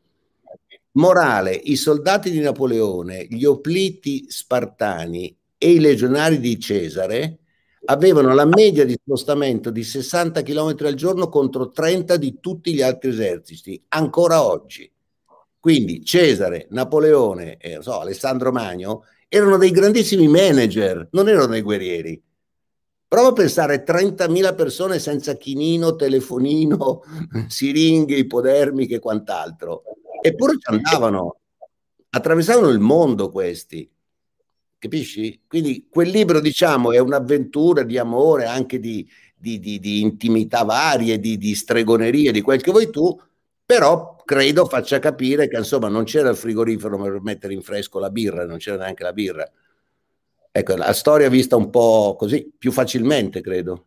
Morale, 0.92 1.52
i 1.54 1.76
soldati 1.76 2.30
di 2.30 2.40
Napoleone, 2.40 3.26
gli 3.28 3.44
opliti 3.44 4.30
spartani 4.30 5.36
e 5.56 5.72
i 5.72 5.80
legionari 5.80 6.40
di 6.40 6.58
Cesare 6.58 7.38
avevano 7.84 8.34
la 8.34 8.44
media 8.44 8.84
di 8.84 8.98
spostamento 9.00 9.70
di 9.70 9.82
60 9.82 10.42
km 10.42 10.76
al 10.84 10.94
giorno 10.94 11.28
contro 11.28 11.70
30 11.70 12.16
di 12.16 12.38
tutti 12.40 12.74
gli 12.74 12.82
altri 12.82 13.10
eserciti, 13.10 13.82
ancora 13.88 14.44
oggi. 14.44 14.90
Quindi 15.60 16.04
Cesare, 16.04 16.66
Napoleone 16.70 17.56
e 17.58 17.78
so, 17.80 18.00
Alessandro 18.00 18.52
Magno 18.52 19.04
erano 19.28 19.58
dei 19.58 19.70
grandissimi 19.70 20.26
manager, 20.26 21.08
non 21.12 21.28
erano 21.28 21.46
dei 21.46 21.62
guerrieri. 21.62 22.22
Prova 23.06 23.28
a 23.28 23.32
pensare 23.32 23.84
30.000 23.84 24.54
persone 24.54 24.98
senza 24.98 25.34
chinino, 25.36 25.96
telefonino, 25.96 27.02
siringhe, 27.48 28.16
ipodermiche 28.16 28.96
e 28.96 29.00
quant'altro. 29.00 29.82
Eppure 30.28 30.58
ci 30.58 30.70
andavano, 30.70 31.36
attraversavano 32.10 32.68
il 32.68 32.80
mondo 32.80 33.30
questi. 33.30 33.90
Capisci? 34.78 35.42
Quindi 35.48 35.88
quel 35.90 36.10
libro, 36.10 36.40
diciamo, 36.40 36.92
è 36.92 36.98
un'avventura 36.98 37.82
di 37.82 37.96
amore, 37.96 38.44
anche 38.44 38.78
di, 38.78 39.08
di, 39.34 39.58
di, 39.58 39.80
di 39.80 40.02
intimità 40.02 40.64
varie, 40.64 41.18
di, 41.18 41.38
di 41.38 41.54
stregonerie, 41.54 42.30
di 42.30 42.42
quel 42.42 42.60
che 42.60 42.70
vuoi 42.70 42.90
tu, 42.90 43.18
però 43.64 44.16
credo 44.24 44.66
faccia 44.66 44.98
capire 44.98 45.48
che 45.48 45.56
insomma 45.56 45.88
non 45.88 46.04
c'era 46.04 46.28
il 46.28 46.36
frigorifero 46.36 47.00
per 47.00 47.20
mettere 47.22 47.54
in 47.54 47.62
fresco 47.62 47.98
la 47.98 48.10
birra, 48.10 48.44
non 48.44 48.58
c'era 48.58 48.76
neanche 48.76 49.02
la 49.02 49.12
birra. 49.14 49.50
Ecco, 50.50 50.76
la 50.76 50.92
storia 50.92 51.30
vista 51.30 51.56
un 51.56 51.70
po' 51.70 52.16
così, 52.18 52.52
più 52.56 52.70
facilmente, 52.70 53.40
credo. 53.40 53.86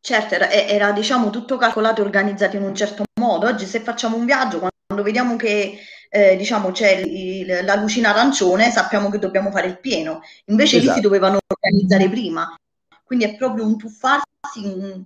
Certo, 0.00 0.34
era, 0.34 0.50
era 0.50 0.90
diciamo 0.90 1.30
tutto 1.30 1.56
calcolato 1.56 2.00
e 2.00 2.04
organizzato 2.04 2.56
in 2.56 2.64
un 2.64 2.74
certo 2.74 3.04
modo. 3.20 3.46
Oggi 3.46 3.64
se 3.64 3.78
facciamo 3.78 4.16
un 4.16 4.24
viaggio, 4.24 4.58
quando 4.92 5.02
vediamo 5.02 5.36
che 5.36 5.78
eh, 6.10 6.36
diciamo 6.36 6.70
c'è 6.70 6.98
il, 6.98 7.64
la 7.64 7.76
lucina 7.76 8.10
arancione, 8.10 8.70
sappiamo 8.70 9.08
che 9.08 9.18
dobbiamo 9.18 9.50
fare 9.50 9.66
il 9.66 9.80
pieno. 9.80 10.20
Invece 10.46 10.76
esatto. 10.76 10.80
lì 10.80 10.82
si 10.82 10.98
esatto. 10.98 11.08
dovevano 11.08 11.38
organizzare 11.46 12.10
prima. 12.10 12.54
Quindi 13.02 13.24
è 13.24 13.36
proprio 13.36 13.64
un 13.64 13.78
tuffarsi 13.78 14.26
in, 14.56 15.02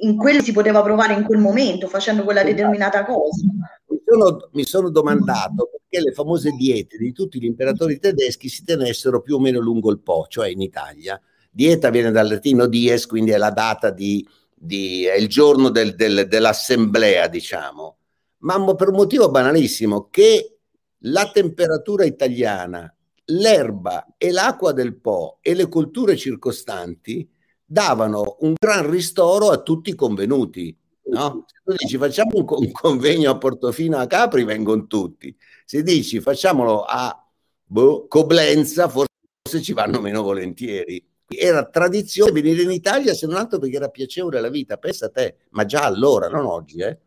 in 0.00 0.16
quello 0.16 0.38
che 0.38 0.44
si 0.44 0.52
poteva 0.52 0.82
provare 0.82 1.14
in 1.14 1.24
quel 1.24 1.38
momento, 1.38 1.88
facendo 1.88 2.24
quella 2.24 2.40
esatto. 2.40 2.54
determinata 2.54 3.04
cosa. 3.04 3.46
Mi 3.88 4.00
sono, 4.06 4.48
mi 4.52 4.64
sono 4.64 4.90
domandato 4.90 5.70
perché 5.70 6.04
le 6.04 6.14
famose 6.14 6.50
diete 6.52 6.96
di 6.96 7.12
tutti 7.12 7.38
gli 7.38 7.44
imperatori 7.44 7.98
tedeschi 7.98 8.48
si 8.48 8.64
tenessero 8.64 9.20
più 9.20 9.36
o 9.36 9.40
meno 9.40 9.60
lungo 9.60 9.90
il 9.90 10.00
Po, 10.00 10.26
cioè 10.28 10.48
in 10.48 10.62
Italia. 10.62 11.20
Dieta 11.50 11.90
viene 11.90 12.10
dal 12.10 12.28
latino 12.28 12.66
dies, 12.66 13.06
quindi 13.06 13.32
è 13.32 13.36
la 13.36 13.50
data 13.50 13.90
di, 13.90 14.26
di 14.54 15.04
è 15.04 15.16
il 15.16 15.28
giorno 15.28 15.68
del, 15.70 15.94
del, 15.94 16.26
dell'assemblea, 16.28 17.28
diciamo 17.28 17.97
ma 18.38 18.74
per 18.74 18.88
un 18.88 18.96
motivo 18.96 19.30
banalissimo, 19.30 20.08
che 20.10 20.58
la 21.02 21.30
temperatura 21.30 22.04
italiana, 22.04 22.92
l'erba 23.26 24.14
e 24.16 24.30
l'acqua 24.30 24.72
del 24.72 24.96
Po 24.98 25.38
e 25.42 25.54
le 25.54 25.68
colture 25.68 26.16
circostanti 26.16 27.28
davano 27.64 28.36
un 28.40 28.54
gran 28.58 28.90
ristoro 28.90 29.50
a 29.50 29.62
tutti 29.62 29.90
i 29.90 29.94
convenuti. 29.94 30.76
No? 31.10 31.44
Se 31.46 31.60
tu 31.64 31.74
dici 31.76 31.98
facciamo 31.98 32.30
un, 32.34 32.44
un 32.46 32.70
convegno 32.72 33.30
a 33.30 33.38
Portofino 33.38 33.98
a 33.98 34.06
Capri, 34.06 34.44
vengono 34.44 34.86
tutti. 34.86 35.34
Se 35.64 35.82
dici 35.82 36.20
facciamolo 36.20 36.82
a 36.82 37.26
boh, 37.64 38.06
Coblenza, 38.08 38.88
forse 38.88 39.62
ci 39.62 39.72
vanno 39.72 40.00
meno 40.00 40.22
volentieri. 40.22 41.04
Era 41.26 41.66
tradizione 41.66 42.32
venire 42.32 42.62
in 42.62 42.70
Italia 42.70 43.12
se 43.12 43.26
non 43.26 43.36
altro 43.36 43.58
perché 43.58 43.76
era 43.76 43.88
piacevole 43.88 44.40
la 44.40 44.48
vita, 44.48 44.78
pensa 44.78 45.06
a 45.06 45.10
te, 45.10 45.36
ma 45.50 45.66
già 45.66 45.84
allora, 45.84 46.28
non 46.28 46.46
oggi, 46.46 46.78
eh. 46.80 46.98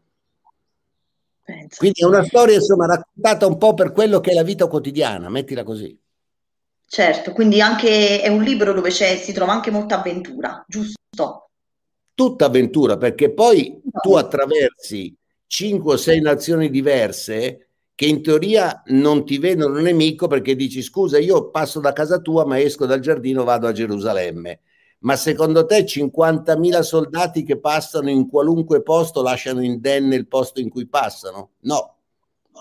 Penso. 1.52 1.78
Quindi 1.80 2.02
è 2.02 2.06
una 2.06 2.24
storia 2.24 2.56
insomma 2.56 2.86
raccontata 2.86 3.46
un 3.46 3.58
po' 3.58 3.74
per 3.74 3.92
quello 3.92 4.22
che 4.22 4.32
è 4.32 4.34
la 4.34 4.44
vita 4.44 4.68
quotidiana, 4.68 5.30
mettila 5.30 5.64
così. 5.64 5.98
Certo, 6.88 7.34
quindi 7.34 7.62
anche 7.62 8.22
è 8.22 8.28
un 8.30 8.44
libro 8.44 8.74
dove 8.74 8.90
si 8.92 9.32
trova 9.34 9.52
anche 9.52 9.72
molta 9.72 10.00
avventura, 10.00 10.64
giusto? 10.68 11.50
Tutta 12.14 12.46
avventura, 12.46 12.98
perché 12.98 13.32
poi 13.34 13.80
no. 13.84 14.00
tu 14.02 14.16
attraversi 14.16 15.14
cinque 15.48 15.94
o 15.94 15.98
sei 15.98 16.22
nazioni 16.22 16.70
diverse 16.70 17.68
che 17.96 18.06
in 18.06 18.22
teoria 18.22 18.82
non 18.88 19.26
ti 19.26 19.38
vedono 19.38 19.80
nemico 19.80 20.28
perché 20.28 20.56
dici 20.56 20.82
scusa 20.82 21.20
io 21.20 21.50
passo 21.50 21.80
da 21.80 21.94
casa 21.94 22.20
tua 22.20 22.46
ma 22.46 22.60
esco 22.60 22.86
dal 22.86 23.00
giardino 23.00 23.44
vado 23.44 23.68
a 23.68 23.74
Gerusalemme 23.74 24.62
ma 25.02 25.16
secondo 25.16 25.66
te 25.66 25.84
50.000 25.84 26.82
soldati 26.82 27.44
che 27.44 27.60
passano 27.60 28.10
in 28.10 28.28
qualunque 28.28 28.84
posto 28.84 29.22
lasciano 29.22 29.64
indenne 29.64 30.16
il 30.16 30.28
posto 30.28 30.60
in 30.60 30.70
cui 30.70 30.88
passano? 30.88 31.52
No. 31.62 31.96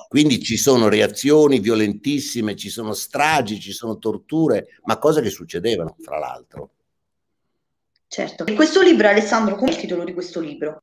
Quindi 0.08 0.42
ci 0.42 0.56
sono 0.56 0.88
reazioni 0.88 1.58
violentissime, 1.58 2.56
ci 2.56 2.70
sono 2.70 2.94
stragi, 2.94 3.60
ci 3.60 3.72
sono 3.72 3.98
torture, 3.98 4.68
ma 4.84 4.98
cose 4.98 5.20
che 5.20 5.30
succedevano, 5.30 5.96
fra 6.00 6.18
l'altro. 6.18 6.70
Certo. 8.06 8.46
E 8.46 8.54
questo 8.54 8.82
libro, 8.82 9.08
Alessandro, 9.08 9.56
qual 9.56 9.70
è 9.70 9.72
il 9.74 9.78
titolo 9.78 10.04
di 10.04 10.14
questo 10.14 10.40
libro? 10.40 10.82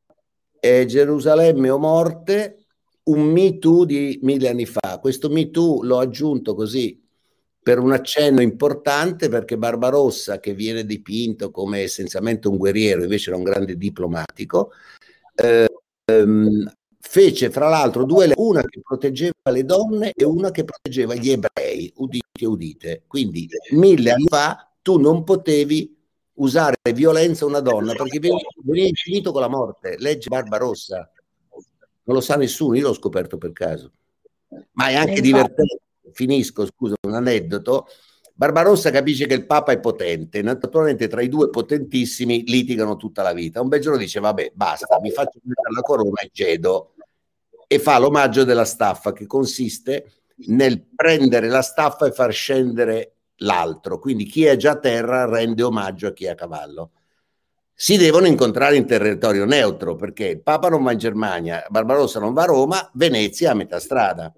È 0.59 0.85
Gerusalemme 0.85 1.69
o 1.69 1.77
morte, 1.77 2.65
un 3.03 3.21
Me 3.21 3.57
Too 3.57 3.85
di 3.85 4.19
mille 4.21 4.49
anni 4.49 4.65
fa. 4.65 4.99
Questo 5.01 5.29
Me 5.29 5.49
Too 5.49 5.83
l'ho 5.83 5.99
aggiunto 5.99 6.53
così 6.53 7.06
per 7.67 7.79
un 7.79 7.91
accenno 7.91 8.39
importante 8.39 9.27
perché 9.27 9.57
Barbarossa, 9.57 10.39
che 10.39 10.53
viene 10.53 10.85
dipinto 10.85 11.51
come 11.51 11.81
essenzialmente 11.81 12.47
un 12.47 12.55
guerriero, 12.55 13.01
invece 13.01 13.29
era 13.29 13.37
un 13.37 13.43
grande 13.43 13.75
diplomatico, 13.75 14.71
eh, 15.35 15.67
ehm, 16.05 16.71
fece 16.97 17.49
fra 17.49 17.67
l'altro 17.67 18.05
due, 18.05 18.31
una 18.37 18.61
che 18.61 18.79
proteggeva 18.81 19.51
le 19.51 19.65
donne 19.65 20.13
e 20.15 20.23
una 20.23 20.49
che 20.51 20.63
proteggeva 20.63 21.15
gli 21.15 21.29
ebrei, 21.29 21.91
udite 21.97 22.39
e 22.39 22.45
udite. 22.45 23.03
Quindi 23.05 23.49
mille 23.71 24.11
anni 24.11 24.27
fa 24.29 24.71
tu 24.81 24.97
non 24.97 25.25
potevi 25.25 25.93
usare 26.35 26.77
violenza 26.93 27.43
a 27.43 27.49
una 27.49 27.59
donna 27.59 27.91
perché 27.95 28.19
veniva 28.19 28.47
finito 28.93 29.33
con 29.33 29.41
la 29.41 29.49
morte, 29.49 29.97
legge 29.97 30.29
Barbarossa. 30.29 31.11
Non 32.03 32.15
lo 32.15 32.21
sa 32.21 32.37
nessuno, 32.37 32.77
io 32.77 32.87
l'ho 32.87 32.93
scoperto 32.93 33.37
per 33.37 33.51
caso. 33.51 33.91
Ma 34.71 34.87
è 34.87 34.95
anche 34.95 35.19
divertente 35.19 35.81
finisco, 36.11 36.65
scusa, 36.65 36.95
un 37.07 37.13
aneddoto. 37.13 37.87
Barbarossa 38.37 38.91
capisce 38.91 39.25
che 39.25 39.33
il 39.33 39.47
Papa 39.47 39.71
è 39.71 39.79
potente, 39.79 40.43
naturalmente 40.43 41.07
tra 41.07 41.23
i 41.23 41.27
due 41.27 41.49
potentissimi 41.49 42.43
litigano 42.45 42.95
tutta 42.95 43.23
la 43.23 43.33
vita. 43.33 43.61
Un 43.61 43.67
bel 43.67 43.81
giorno 43.81 43.97
dice, 43.97 44.19
vabbè, 44.19 44.51
basta, 44.53 44.99
mi 45.01 45.09
faccio 45.09 45.39
mettere 45.41 45.73
la 45.73 45.81
corona 45.81 46.21
e 46.21 46.29
cedo. 46.31 46.93
E 47.65 47.79
fa 47.79 47.97
l'omaggio 47.97 48.43
della 48.43 48.63
staffa, 48.63 49.11
che 49.11 49.25
consiste 49.25 50.11
nel 50.49 50.85
prendere 50.95 51.47
la 51.47 51.63
staffa 51.63 52.05
e 52.05 52.11
far 52.11 52.31
scendere 52.31 53.13
l'altro. 53.37 53.97
Quindi 53.97 54.25
chi 54.25 54.45
è 54.45 54.55
già 54.55 54.73
a 54.73 54.77
terra 54.77 55.25
rende 55.25 55.63
omaggio 55.63 56.05
a 56.05 56.13
chi 56.13 56.25
è 56.25 56.29
a 56.29 56.35
cavallo. 56.35 56.91
Si 57.73 57.97
devono 57.97 58.27
incontrare 58.27 58.75
in 58.75 58.85
territorio 58.85 59.45
neutro, 59.45 59.95
perché 59.95 60.27
il 60.27 60.41
Papa 60.43 60.69
non 60.69 60.83
va 60.83 60.91
in 60.91 60.99
Germania, 60.99 61.65
Barbarossa 61.69 62.19
non 62.19 62.33
va 62.33 62.43
a 62.43 62.45
Roma, 62.45 62.87
Venezia 62.93 63.49
a 63.49 63.55
metà 63.55 63.79
strada 63.79 64.31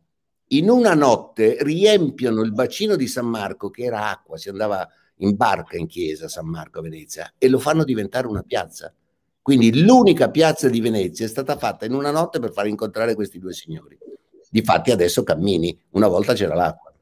in 0.51 0.69
una 0.69 0.93
notte 0.93 1.57
riempiono 1.61 2.41
il 2.41 2.53
bacino 2.53 2.95
di 2.95 3.07
San 3.07 3.27
Marco, 3.27 3.69
che 3.69 3.83
era 3.83 4.09
acqua, 4.09 4.37
si 4.37 4.49
andava 4.49 4.87
in 5.17 5.35
barca 5.35 5.77
in 5.77 5.87
chiesa 5.87 6.27
San 6.27 6.47
Marco 6.47 6.79
a 6.79 6.81
Venezia, 6.81 7.33
e 7.37 7.49
lo 7.49 7.59
fanno 7.59 7.83
diventare 7.83 8.27
una 8.27 8.43
piazza. 8.43 8.93
Quindi 9.41 9.83
l'unica 9.83 10.29
piazza 10.29 10.69
di 10.69 10.79
Venezia 10.79 11.25
è 11.25 11.29
stata 11.29 11.57
fatta 11.57 11.85
in 11.85 11.93
una 11.93 12.11
notte 12.11 12.39
per 12.39 12.51
far 12.51 12.67
incontrare 12.67 13.15
questi 13.15 13.39
due 13.39 13.53
signori. 13.53 13.97
Difatti 14.49 14.91
adesso 14.91 15.23
cammini, 15.23 15.77
una 15.91 16.07
volta 16.07 16.33
c'era 16.33 16.55
l'acqua. 16.55 16.93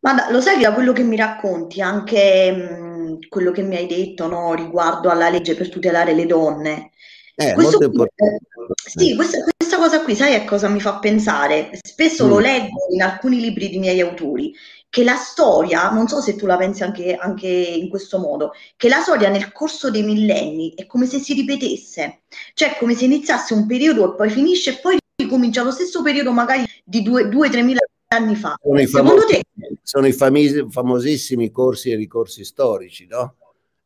Ma 0.00 0.30
lo 0.30 0.40
sai 0.40 0.56
che 0.56 0.62
da 0.62 0.72
quello 0.72 0.92
che 0.92 1.02
mi 1.04 1.16
racconti, 1.16 1.80
anche 1.80 2.50
mh, 2.50 3.28
quello 3.28 3.52
che 3.52 3.62
mi 3.62 3.76
hai 3.76 3.86
detto 3.86 4.26
no, 4.26 4.54
riguardo 4.54 5.10
alla 5.10 5.28
legge 5.28 5.54
per 5.54 5.68
tutelare 5.68 6.14
le 6.14 6.26
donne, 6.26 6.91
eh, 7.34 7.54
questo, 7.54 7.78
molto 7.78 7.84
importante. 7.84 8.46
Sì, 8.74 9.14
questa, 9.14 9.38
questa 9.56 9.76
cosa 9.76 10.02
qui, 10.02 10.14
sai 10.14 10.34
a 10.34 10.44
cosa 10.44 10.68
mi 10.68 10.80
fa 10.80 10.98
pensare? 10.98 11.70
Spesso 11.82 12.26
mm. 12.26 12.28
lo 12.28 12.38
leggo 12.38 12.86
in 12.90 13.02
alcuni 13.02 13.40
libri 13.40 13.68
di 13.68 13.78
miei 13.78 14.00
autori, 14.00 14.54
che 14.88 15.04
la 15.04 15.16
storia, 15.16 15.90
non 15.90 16.06
so 16.06 16.20
se 16.20 16.36
tu 16.36 16.44
la 16.44 16.58
pensi 16.58 16.82
anche, 16.82 17.14
anche, 17.14 17.48
in 17.48 17.88
questo 17.88 18.18
modo, 18.18 18.52
che 18.76 18.88
la 18.88 19.00
storia 19.00 19.30
nel 19.30 19.50
corso 19.50 19.90
dei 19.90 20.02
millenni 20.02 20.74
è 20.74 20.86
come 20.86 21.06
se 21.06 21.18
si 21.18 21.32
ripetesse, 21.32 22.24
cioè 22.52 22.76
come 22.78 22.94
se 22.94 23.06
iniziasse 23.06 23.54
un 23.54 23.66
periodo 23.66 24.12
e 24.12 24.16
poi 24.16 24.28
finisce 24.28 24.70
e 24.70 24.78
poi 24.82 24.98
ricomincia 25.16 25.62
lo 25.62 25.70
stesso 25.70 26.02
periodo 26.02 26.32
magari 26.32 26.64
di 26.84 27.02
2-3 27.02 27.64
mila 27.64 27.80
anni 28.08 28.36
fa. 28.36 28.56
Sono 28.60 28.80
i, 28.80 28.86
famosi, 28.86 29.26
te... 29.26 29.42
sono 29.82 30.06
i 30.06 30.12
famosissimi 30.12 31.50
corsi 31.50 31.90
e 31.90 31.96
ricorsi 31.96 32.44
storici, 32.44 33.06
no? 33.06 33.36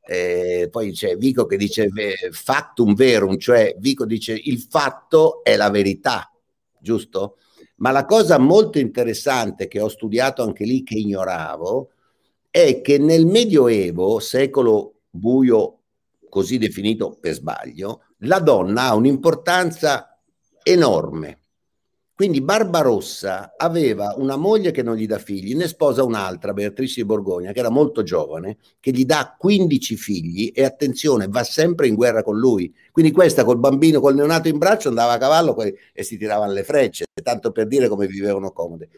Eh, 0.08 0.68
poi 0.70 0.92
c'è 0.92 1.16
Vico 1.16 1.46
che 1.46 1.56
dice 1.56 1.88
factum 2.30 2.94
verum, 2.94 3.36
cioè 3.38 3.74
Vico 3.78 4.06
dice 4.06 4.40
il 4.40 4.60
fatto 4.60 5.42
è 5.42 5.56
la 5.56 5.68
verità, 5.70 6.30
giusto? 6.78 7.38
Ma 7.76 7.90
la 7.90 8.04
cosa 8.04 8.38
molto 8.38 8.78
interessante 8.78 9.66
che 9.66 9.80
ho 9.80 9.88
studiato 9.88 10.42
anche 10.42 10.64
lì, 10.64 10.82
che 10.84 10.94
ignoravo, 10.94 11.90
è 12.50 12.80
che 12.80 12.98
nel 12.98 13.26
Medioevo, 13.26 14.18
secolo 14.20 15.00
buio 15.10 15.80
così 16.28 16.58
definito 16.58 17.18
per 17.20 17.34
sbaglio, 17.34 18.02
la 18.20 18.38
donna 18.38 18.84
ha 18.84 18.94
un'importanza 18.94 20.18
enorme. 20.62 21.40
Quindi 22.16 22.40
Barbarossa 22.40 23.56
aveva 23.58 24.14
una 24.16 24.36
moglie 24.36 24.70
che 24.70 24.82
non 24.82 24.96
gli 24.96 25.06
dà 25.06 25.18
figli, 25.18 25.54
ne 25.54 25.68
sposa 25.68 26.02
un'altra, 26.02 26.54
Beatrice 26.54 27.02
di 27.02 27.06
Borgogna, 27.06 27.52
che 27.52 27.58
era 27.58 27.68
molto 27.68 28.02
giovane, 28.02 28.56
che 28.80 28.90
gli 28.90 29.04
dà 29.04 29.36
15 29.38 29.96
figli 29.96 30.50
e 30.54 30.64
attenzione, 30.64 31.26
va 31.28 31.44
sempre 31.44 31.88
in 31.88 31.94
guerra 31.94 32.22
con 32.22 32.38
lui. 32.38 32.74
Quindi 32.90 33.12
questa 33.12 33.44
col 33.44 33.58
bambino, 33.58 34.00
col 34.00 34.14
neonato 34.14 34.48
in 34.48 34.56
braccio, 34.56 34.88
andava 34.88 35.12
a 35.12 35.18
cavallo 35.18 35.54
e 35.60 36.02
si 36.02 36.16
tiravano 36.16 36.52
le 36.52 36.64
frecce, 36.64 37.04
tanto 37.22 37.52
per 37.52 37.66
dire 37.66 37.86
come 37.86 38.06
vivevano 38.06 38.50
comode. 38.50 38.88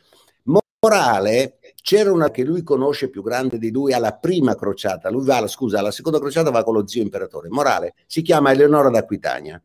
Morale, 0.81 1.59
c'era 1.83 2.13
una 2.13 2.31
che 2.31 2.45
lui 2.45 2.63
conosce 2.63 3.11
più 3.11 3.25
grande 3.25 3.59
di 3.59 3.73
lui 3.73 3.93
alla 3.93 4.13
prima 4.13 4.55
crociata, 4.55 5.11
lui 5.11 5.25
va, 5.25 5.45
scusa, 5.49 5.81
alla 5.81 5.91
seconda 5.91 6.21
crociata 6.21 6.51
va 6.51 6.63
con 6.63 6.75
lo 6.75 6.87
zio 6.87 7.03
imperatore. 7.03 7.49
Morale, 7.49 7.95
si 8.07 8.23
chiama 8.23 8.53
Eleonora 8.53 8.91
d'Aquitania 8.91 9.61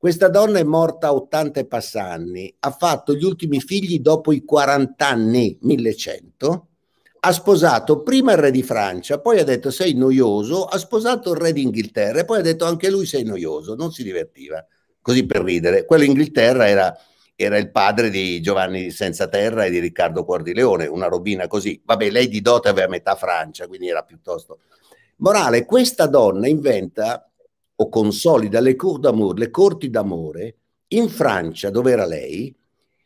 questa 0.00 0.28
donna 0.28 0.58
è 0.58 0.62
morta 0.62 1.08
a 1.08 1.14
80 1.14 1.60
e 1.60 1.66
passanni, 1.66 2.56
ha 2.60 2.70
fatto 2.70 3.12
gli 3.12 3.22
ultimi 3.22 3.60
figli 3.60 4.00
dopo 4.00 4.32
i 4.32 4.46
40 4.46 5.06
anni, 5.06 5.58
1100, 5.60 6.68
ha 7.20 7.32
sposato 7.32 8.00
prima 8.00 8.32
il 8.32 8.38
re 8.38 8.50
di 8.50 8.62
Francia, 8.62 9.20
poi 9.20 9.40
ha 9.40 9.44
detto 9.44 9.70
sei 9.70 9.92
noioso, 9.92 10.64
ha 10.64 10.78
sposato 10.78 11.32
il 11.32 11.36
re 11.36 11.52
d'Inghilterra 11.52 12.20
e 12.20 12.24
poi 12.24 12.38
ha 12.38 12.42
detto 12.42 12.64
anche 12.64 12.88
lui 12.88 13.04
sei 13.04 13.24
noioso, 13.24 13.74
non 13.74 13.92
si 13.92 14.02
divertiva, 14.02 14.64
così 15.02 15.26
per 15.26 15.42
ridere. 15.42 15.84
Quello 15.84 16.04
Inghilterra 16.04 16.66
era, 16.66 16.96
era 17.36 17.58
il 17.58 17.70
padre 17.70 18.08
di 18.08 18.40
Giovanni 18.40 18.90
Senza 18.92 19.28
Terra 19.28 19.66
e 19.66 19.70
di 19.70 19.80
Riccardo 19.80 20.24
Cuor 20.24 20.42
di 20.42 20.54
Leone, 20.54 20.86
una 20.86 21.08
robina 21.08 21.46
così. 21.46 21.78
Vabbè, 21.84 22.08
lei 22.08 22.28
di 22.28 22.40
dote 22.40 22.70
aveva 22.70 22.88
metà 22.88 23.16
Francia, 23.16 23.66
quindi 23.66 23.90
era 23.90 24.02
piuttosto... 24.02 24.60
Morale, 25.16 25.66
questa 25.66 26.06
donna 26.06 26.48
inventa 26.48 27.29
o 27.80 27.88
consolida 27.88 28.60
le 28.60 28.76
cour 28.76 28.98
d'amour, 28.98 29.38
le 29.38 29.50
corti 29.50 29.88
d'amore, 29.88 30.56
in 30.88 31.08
Francia, 31.08 31.70
dove 31.70 31.92
era 31.92 32.04
lei, 32.04 32.54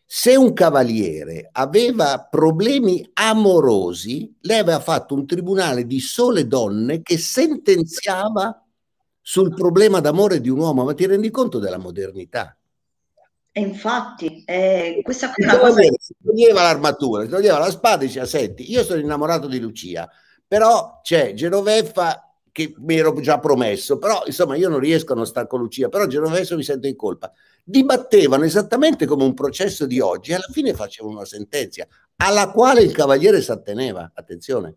se 0.05 0.35
un 0.37 0.53
cavaliere 0.53 1.49
aveva 1.53 2.27
problemi 2.29 3.09
amorosi, 3.15 4.35
lei 4.41 4.59
aveva 4.59 4.81
fatto 4.81 5.15
un 5.15 5.27
tribunale 5.27 5.87
di 5.87 6.01
sole 6.01 6.47
donne 6.47 7.03
che 7.03 7.19
sentenziava 7.19 8.63
sul 9.21 9.55
problema 9.55 10.01
d'amore 10.01 10.41
di 10.41 10.49
un 10.49 10.59
uomo. 10.59 10.85
Ma 10.85 10.95
ti 10.95 11.07
rendi 11.07 11.31
conto 11.31 11.59
della 11.59 11.79
modernità? 11.79 12.57
E 13.53 13.61
infatti, 13.61 14.43
eh, 14.45 15.01
questa 15.05 15.33
è 15.33 15.45
una 15.45 15.59
cosa... 15.59 15.83
Si 15.99 16.15
toglieva 16.23 16.63
l'armatura, 16.63 17.23
si 17.23 17.29
toglieva 17.29 17.59
la 17.59 17.71
spada 17.71 18.03
e 18.03 18.07
diceva, 18.07 18.27
senti, 18.27 18.71
io 18.71 18.83
sono 18.83 19.01
innamorato 19.01 19.47
di 19.47 19.61
Lucia, 19.61 20.11
però 20.47 21.01
c'è 21.03 21.33
Genoveffa 21.33 22.24
che 22.55 22.73
mi 22.79 22.97
ero 22.97 23.13
già 23.19 23.41
promesso, 23.41 23.99
però 23.99 24.23
insomma 24.27 24.55
io 24.55 24.69
non 24.69 24.79
riesco 24.79 25.13
a 25.13 25.17
non 25.17 25.27
stare 25.27 25.49
con 25.49 25.59
Lucia, 25.59 25.89
però 25.89 26.07
Genovese 26.07 26.55
mi 26.55 26.63
sento 26.63 26.87
in 26.87 26.95
colpa. 26.95 27.33
Dibattevano 27.65 28.45
esattamente 28.45 29.07
come 29.07 29.25
un 29.25 29.35
processo 29.35 29.87
di 29.87 29.99
oggi 29.99 30.31
e 30.31 30.35
alla 30.35 30.47
fine 30.53 30.73
facevano 30.73 31.17
una 31.17 31.25
sentenza 31.25 31.85
alla 32.15 32.53
quale 32.53 32.83
il 32.83 32.93
cavaliere 32.93 33.43
si 33.43 33.51
atteneva. 33.51 34.13
Attenzione. 34.15 34.77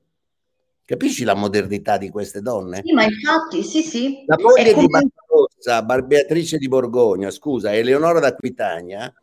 Capisci 0.86 1.24
la 1.24 1.36
modernità 1.36 1.98
di 1.98 2.10
queste 2.10 2.42
donne? 2.42 2.82
Sì, 2.84 2.94
ma 2.94 3.04
infatti, 3.04 3.62
sì, 3.62 3.84
sì. 3.84 4.24
La 4.26 4.38
moglie 4.40 4.74
come... 4.74 4.88
di 4.88 4.88
Barbarossa, 4.88 6.02
Beatrice 6.02 6.58
di 6.58 6.68
Borgogna, 6.68 7.30
scusa, 7.30 7.76
Eleonora 7.76 8.20
d'Aquitania, 8.20 9.14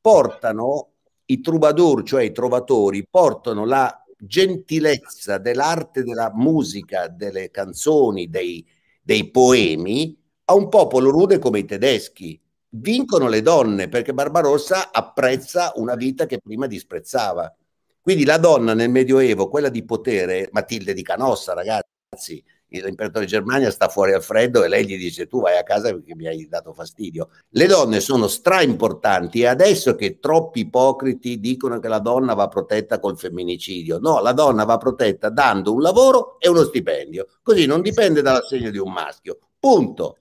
portano 0.00 0.90
i 1.24 1.40
troubadour, 1.40 2.04
cioè 2.04 2.22
i 2.22 2.30
trovatori, 2.30 3.08
portano 3.10 3.64
la 3.66 4.03
gentilezza 4.18 5.38
dell'arte 5.38 6.02
della 6.02 6.30
musica, 6.34 7.08
delle 7.08 7.50
canzoni, 7.50 8.28
dei, 8.28 8.66
dei 9.02 9.30
poemi 9.30 10.16
a 10.46 10.54
un 10.54 10.68
popolo 10.68 11.10
rude 11.10 11.38
come 11.38 11.60
i 11.60 11.64
tedeschi. 11.64 12.40
Vincono 12.76 13.28
le 13.28 13.40
donne 13.40 13.88
perché 13.88 14.12
Barbarossa 14.12 14.90
apprezza 14.92 15.72
una 15.76 15.94
vita 15.94 16.26
che 16.26 16.40
prima 16.40 16.66
disprezzava. 16.66 17.54
Quindi 18.00 18.24
la 18.24 18.38
donna 18.38 18.74
nel 18.74 18.90
Medioevo, 18.90 19.48
quella 19.48 19.68
di 19.68 19.84
potere, 19.84 20.48
Matilde 20.52 20.92
di 20.92 21.02
Canossa, 21.02 21.54
ragazzi, 21.54 22.44
l'imperatore 22.80 23.24
di 23.24 23.30
Germania 23.30 23.70
sta 23.70 23.88
fuori 23.88 24.12
al 24.12 24.22
freddo 24.22 24.64
e 24.64 24.68
lei 24.68 24.86
gli 24.86 24.96
dice 24.96 25.26
tu 25.26 25.40
vai 25.40 25.56
a 25.56 25.62
casa 25.62 25.90
perché 25.90 26.14
mi 26.14 26.26
hai 26.26 26.46
dato 26.48 26.72
fastidio. 26.72 27.30
Le 27.50 27.66
donne 27.66 28.00
sono 28.00 28.28
stra 28.28 28.62
importanti 28.62 29.40
e 29.40 29.46
adesso 29.46 29.94
che 29.94 30.18
troppi 30.18 30.60
ipocriti 30.60 31.40
dicono 31.40 31.78
che 31.78 31.88
la 31.88 31.98
donna 31.98 32.34
va 32.34 32.48
protetta 32.48 32.98
col 32.98 33.18
femminicidio, 33.18 33.98
no, 33.98 34.20
la 34.20 34.32
donna 34.32 34.64
va 34.64 34.76
protetta 34.78 35.28
dando 35.28 35.72
un 35.72 35.80
lavoro 35.80 36.38
e 36.38 36.48
uno 36.48 36.64
stipendio, 36.64 37.26
così 37.42 37.66
non 37.66 37.82
dipende 37.82 38.22
dall'assegno 38.22 38.70
di 38.70 38.78
un 38.78 38.92
maschio, 38.92 39.38
punto. 39.58 40.18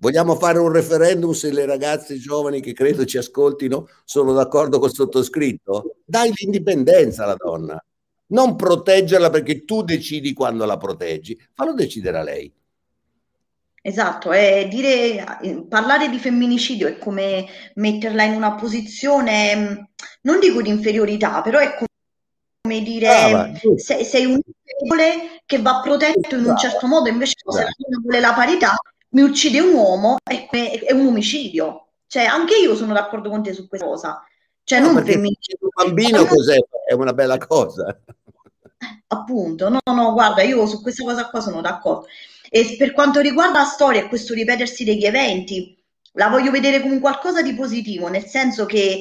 Vogliamo 0.00 0.36
fare 0.36 0.58
un 0.58 0.70
referendum 0.70 1.32
se 1.32 1.50
le 1.50 1.66
ragazze 1.66 2.18
giovani 2.18 2.60
che 2.60 2.72
credo 2.72 3.04
ci 3.04 3.18
ascoltino 3.18 3.88
sono 4.04 4.32
d'accordo 4.32 4.78
col 4.78 4.92
sottoscritto? 4.92 5.96
Dai 6.04 6.30
l'indipendenza 6.32 7.24
alla 7.24 7.34
donna 7.36 7.82
non 8.28 8.56
proteggerla 8.56 9.30
perché 9.30 9.64
tu 9.64 9.82
decidi 9.82 10.32
quando 10.32 10.64
la 10.64 10.76
proteggi, 10.76 11.38
fallo 11.52 11.74
decidere 11.74 12.18
a 12.18 12.22
lei. 12.22 12.52
Esatto, 13.80 14.32
è 14.32 14.66
dire, 14.68 15.24
parlare 15.68 16.08
di 16.10 16.18
femminicidio 16.18 16.88
è 16.88 16.98
come 16.98 17.46
metterla 17.74 18.24
in 18.24 18.34
una 18.34 18.54
posizione, 18.54 19.90
non 20.22 20.40
dico 20.40 20.60
di 20.60 20.68
inferiorità, 20.68 21.40
però 21.42 21.58
è 21.58 21.74
come 22.60 22.82
dire 22.82 23.08
ah, 23.08 23.50
sei, 23.76 24.04
sei, 24.04 24.26
un 24.26 24.40
debole 24.62 25.40
che 25.46 25.62
va 25.62 25.80
protetto 25.82 26.36
in 26.36 26.44
un 26.44 26.56
certo 26.56 26.86
modo, 26.86 27.08
invece 27.08 27.34
se 27.46 27.62
la 27.62 28.00
vuole 28.02 28.20
la 28.20 28.34
parità, 28.34 28.74
mi 29.10 29.22
uccide 29.22 29.60
un 29.60 29.72
uomo, 29.72 30.16
è, 30.22 30.48
è 30.50 30.92
un 30.92 31.06
omicidio. 31.06 31.86
Cioè, 32.06 32.24
anche 32.24 32.56
io 32.56 32.74
sono 32.74 32.92
d'accordo 32.92 33.30
con 33.30 33.42
te 33.42 33.52
su 33.52 33.68
questa 33.68 33.86
cosa. 33.86 34.22
Cioè, 34.68 34.80
no, 34.80 34.92
non 34.92 35.02
femminicidio. 35.02 35.70
Un 35.74 35.86
bambino 35.86 36.26
cos'è? 36.26 36.58
È 36.86 36.92
una 36.92 37.14
bella 37.14 37.38
cosa. 37.38 37.98
Appunto, 39.06 39.70
no, 39.70 39.80
no, 39.82 40.12
guarda, 40.12 40.42
io 40.42 40.66
su 40.66 40.82
questa 40.82 41.04
cosa 41.04 41.30
qua 41.30 41.40
sono 41.40 41.62
d'accordo. 41.62 42.06
E 42.50 42.76
per 42.76 42.92
quanto 42.92 43.20
riguarda 43.20 43.60
la 43.60 43.64
storia 43.64 44.02
e 44.02 44.08
questo 44.08 44.34
ripetersi 44.34 44.84
degli 44.84 45.06
eventi, 45.06 45.74
la 46.12 46.28
voglio 46.28 46.50
vedere 46.50 46.82
come 46.82 47.00
qualcosa 47.00 47.40
di 47.40 47.54
positivo, 47.54 48.08
nel 48.08 48.26
senso 48.26 48.66
che, 48.66 49.00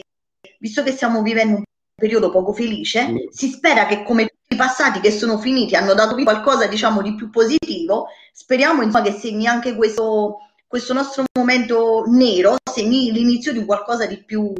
visto 0.59 0.83
che 0.83 0.91
stiamo 0.91 1.21
vivendo 1.21 1.57
un 1.57 1.63
periodo 1.93 2.31
poco 2.31 2.53
felice, 2.53 3.05
mm. 3.05 3.15
si 3.29 3.49
spera 3.49 3.87
che 3.87 4.03
come 4.03 4.27
tutti 4.27 4.53
i 4.53 4.55
passati 4.55 5.01
che 5.01 5.11
sono 5.11 5.37
finiti 5.37 5.75
hanno 5.75 5.93
dato 5.93 6.15
qualcosa, 6.15 6.67
diciamo, 6.67 7.01
di 7.01 7.13
più 7.13 7.29
positivo, 7.29 8.07
speriamo 8.31 8.83
insomma 8.83 9.03
che 9.03 9.11
segni 9.11 9.47
anche 9.47 9.75
questo, 9.75 10.37
questo 10.65 10.93
nostro 10.93 11.25
momento 11.37 12.05
nero, 12.07 12.55
segni 12.71 13.11
l'inizio 13.11 13.51
di 13.51 13.65
qualcosa 13.65 14.05
di 14.05 14.23
più 14.23 14.53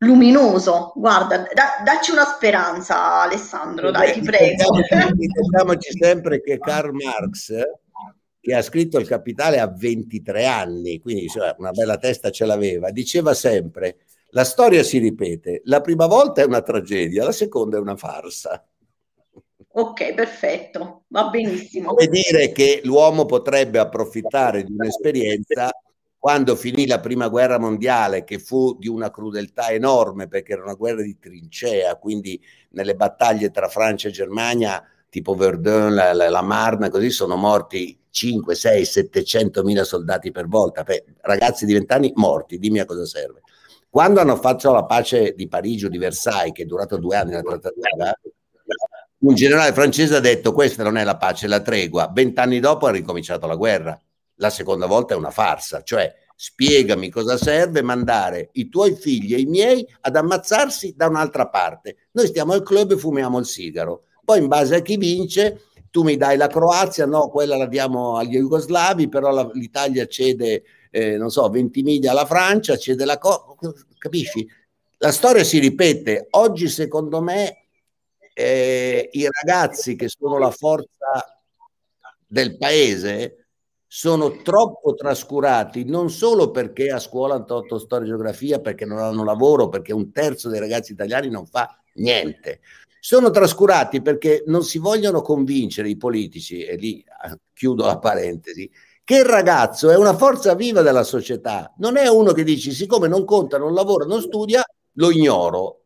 luminoso. 0.00 0.92
Guarda, 0.94 1.38
da, 1.38 1.82
dacci 1.84 2.10
una 2.10 2.24
speranza, 2.24 3.22
Alessandro, 3.22 3.90
dai, 3.90 4.12
ti 4.12 4.20
prego. 4.20 4.64
Ricordiamoci 5.16 5.90
sempre 5.98 6.40
che 6.42 6.58
Karl 6.58 6.92
Marx, 6.92 7.54
che 8.40 8.54
ha 8.54 8.62
scritto 8.62 8.98
Il 8.98 9.06
Capitale 9.06 9.58
a 9.58 9.66
23 9.66 10.46
anni, 10.46 11.00
quindi 11.00 11.28
cioè, 11.28 11.54
una 11.58 11.72
bella 11.72 11.96
testa 11.96 12.30
ce 12.30 12.44
l'aveva, 12.44 12.90
diceva 12.90 13.34
sempre 13.34 13.98
la 14.32 14.44
storia 14.44 14.82
si 14.84 14.98
ripete, 14.98 15.62
la 15.64 15.80
prima 15.80 16.06
volta 16.06 16.40
è 16.40 16.44
una 16.44 16.62
tragedia, 16.62 17.24
la 17.24 17.32
seconda 17.32 17.76
è 17.76 17.80
una 17.80 17.96
farsa. 17.96 18.64
Ok, 19.72 20.14
perfetto, 20.14 21.04
va 21.08 21.28
benissimo. 21.28 21.94
Come 21.94 22.06
dire 22.06 22.52
che 22.52 22.80
l'uomo 22.84 23.24
potrebbe 23.24 23.78
approfittare 23.78 24.62
di 24.62 24.72
un'esperienza 24.72 25.70
quando 26.20 26.54
finì 26.54 26.86
la 26.86 27.00
prima 27.00 27.28
guerra 27.28 27.58
mondiale, 27.58 28.24
che 28.24 28.38
fu 28.38 28.76
di 28.78 28.88
una 28.88 29.10
crudeltà 29.10 29.70
enorme 29.70 30.28
perché 30.28 30.52
era 30.52 30.62
una 30.62 30.74
guerra 30.74 31.00
di 31.00 31.18
trincea, 31.18 31.96
quindi 31.96 32.38
nelle 32.72 32.94
battaglie 32.94 33.50
tra 33.50 33.68
Francia 33.68 34.08
e 34.08 34.12
Germania, 34.12 34.84
tipo 35.08 35.34
Verdun, 35.34 35.94
la, 35.94 36.12
la, 36.12 36.28
la 36.28 36.42
Marne, 36.42 36.90
così 36.90 37.08
sono 37.08 37.36
morti 37.36 37.98
5, 38.10 38.54
6, 38.54 38.84
700 38.84 39.62
mila 39.64 39.82
soldati 39.82 40.30
per 40.30 40.46
volta, 40.46 40.82
Beh, 40.82 41.04
ragazzi 41.22 41.64
di 41.64 41.72
20 41.72 41.92
anni 41.94 42.12
morti, 42.16 42.58
dimmi 42.58 42.80
a 42.80 42.84
cosa 42.84 43.06
serve. 43.06 43.40
Quando 43.88 44.20
hanno 44.20 44.36
fatto 44.36 44.70
la 44.72 44.84
pace 44.84 45.32
di 45.34 45.48
Parigi 45.48 45.86
o 45.86 45.88
di 45.88 45.96
Versailles, 45.96 46.52
che 46.52 46.64
è 46.64 46.66
durata 46.66 46.96
due 46.96 47.16
anni 47.16 47.32
la 47.32 47.40
trattativa, 47.40 48.14
un 49.20 49.34
generale 49.34 49.72
francese 49.72 50.16
ha 50.16 50.20
detto 50.20 50.52
questa 50.52 50.82
non 50.82 50.98
è 50.98 51.04
la 51.04 51.16
pace, 51.16 51.46
è 51.46 51.48
la 51.48 51.62
tregua. 51.62 52.10
Vent'anni 52.12 52.60
dopo 52.60 52.86
ha 52.86 52.90
ricominciato 52.90 53.46
la 53.46 53.56
guerra. 53.56 53.98
La 54.40 54.50
seconda 54.50 54.86
volta 54.86 55.14
è 55.14 55.16
una 55.16 55.30
farsa, 55.30 55.82
cioè 55.82 56.12
spiegami 56.34 57.10
cosa 57.10 57.36
serve 57.36 57.82
mandare 57.82 58.48
i 58.52 58.70
tuoi 58.70 58.96
figli 58.96 59.34
e 59.34 59.40
i 59.40 59.44
miei 59.44 59.86
ad 60.00 60.16
ammazzarsi 60.16 60.94
da 60.96 61.06
un'altra 61.06 61.48
parte. 61.48 62.08
Noi 62.12 62.26
stiamo 62.26 62.54
al 62.54 62.62
club 62.62 62.92
e 62.92 62.96
fumiamo 62.96 63.38
il 63.38 63.44
sigaro. 63.44 64.04
Poi 64.24 64.38
in 64.38 64.48
base 64.48 64.76
a 64.76 64.80
chi 64.80 64.96
vince 64.96 65.64
tu 65.90 66.02
mi 66.02 66.16
dai 66.16 66.38
la 66.38 66.46
Croazia, 66.46 67.04
no, 67.04 67.28
quella 67.28 67.56
la 67.58 67.66
diamo 67.66 68.16
agli 68.16 68.38
jugoslavi, 68.38 69.10
però 69.10 69.30
la, 69.30 69.50
l'Italia 69.52 70.06
cede, 70.06 70.62
eh, 70.90 71.18
non 71.18 71.30
so, 71.30 71.46
20 71.50 71.82
miglia 71.82 72.12
alla 72.12 72.24
Francia, 72.24 72.78
cede 72.78 73.04
la... 73.04 73.18
Co- 73.18 73.58
capisci? 73.98 74.48
La 74.98 75.12
storia 75.12 75.44
si 75.44 75.58
ripete. 75.58 76.28
Oggi, 76.30 76.68
secondo 76.68 77.20
me, 77.20 77.66
eh, 78.32 79.10
i 79.12 79.28
ragazzi 79.30 79.96
che 79.96 80.08
sono 80.08 80.38
la 80.38 80.50
forza 80.50 81.42
del 82.26 82.56
paese 82.56 83.39
sono 83.92 84.36
troppo 84.42 84.94
trascurati, 84.94 85.84
non 85.84 86.10
solo 86.10 86.52
perché 86.52 86.92
a 86.92 87.00
scuola 87.00 87.34
hanno 87.34 87.44
tolto 87.44 87.76
storia 87.76 88.06
e 88.06 88.10
geografia, 88.10 88.60
perché 88.60 88.84
non 88.84 88.98
hanno 88.98 89.24
lavoro, 89.24 89.68
perché 89.68 89.92
un 89.92 90.12
terzo 90.12 90.48
dei 90.48 90.60
ragazzi 90.60 90.92
italiani 90.92 91.28
non 91.28 91.44
fa 91.44 91.76
niente. 91.94 92.60
Sono 93.00 93.30
trascurati 93.30 94.00
perché 94.00 94.44
non 94.46 94.62
si 94.62 94.78
vogliono 94.78 95.22
convincere 95.22 95.88
i 95.88 95.96
politici, 95.96 96.62
e 96.62 96.76
lì 96.76 97.04
ah, 97.20 97.36
chiudo 97.52 97.84
la 97.84 97.98
parentesi, 97.98 98.70
che 99.02 99.16
il 99.16 99.24
ragazzo 99.24 99.90
è 99.90 99.96
una 99.96 100.14
forza 100.16 100.54
viva 100.54 100.82
della 100.82 101.02
società, 101.02 101.74
non 101.78 101.96
è 101.96 102.06
uno 102.06 102.30
che 102.30 102.44
dici 102.44 102.70
siccome 102.70 103.08
non 103.08 103.24
conta, 103.24 103.58
non 103.58 103.74
lavora, 103.74 104.04
non 104.04 104.20
studia, 104.20 104.62
lo 104.92 105.10
ignoro. 105.10 105.80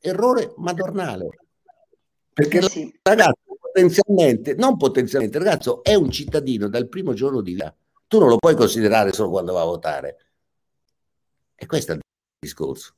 Errore 0.00 0.52
madornale. 0.56 1.28
Perché 2.32 2.58
il 2.58 2.98
ragazzo 3.02 3.51
potenzialmente, 3.72 4.54
non 4.54 4.76
potenzialmente, 4.76 5.38
ragazzo 5.38 5.82
è 5.82 5.94
un 5.94 6.10
cittadino 6.10 6.68
dal 6.68 6.88
primo 6.88 7.14
giorno 7.14 7.40
di 7.40 7.52
vita. 7.52 7.74
Tu 8.06 8.18
non 8.18 8.28
lo 8.28 8.36
puoi 8.36 8.54
considerare 8.54 9.12
solo 9.12 9.30
quando 9.30 9.54
va 9.54 9.62
a 9.62 9.64
votare. 9.64 10.16
E 11.54 11.66
questo 11.66 11.92
è 11.92 11.94
il 11.94 12.00
discorso. 12.38 12.94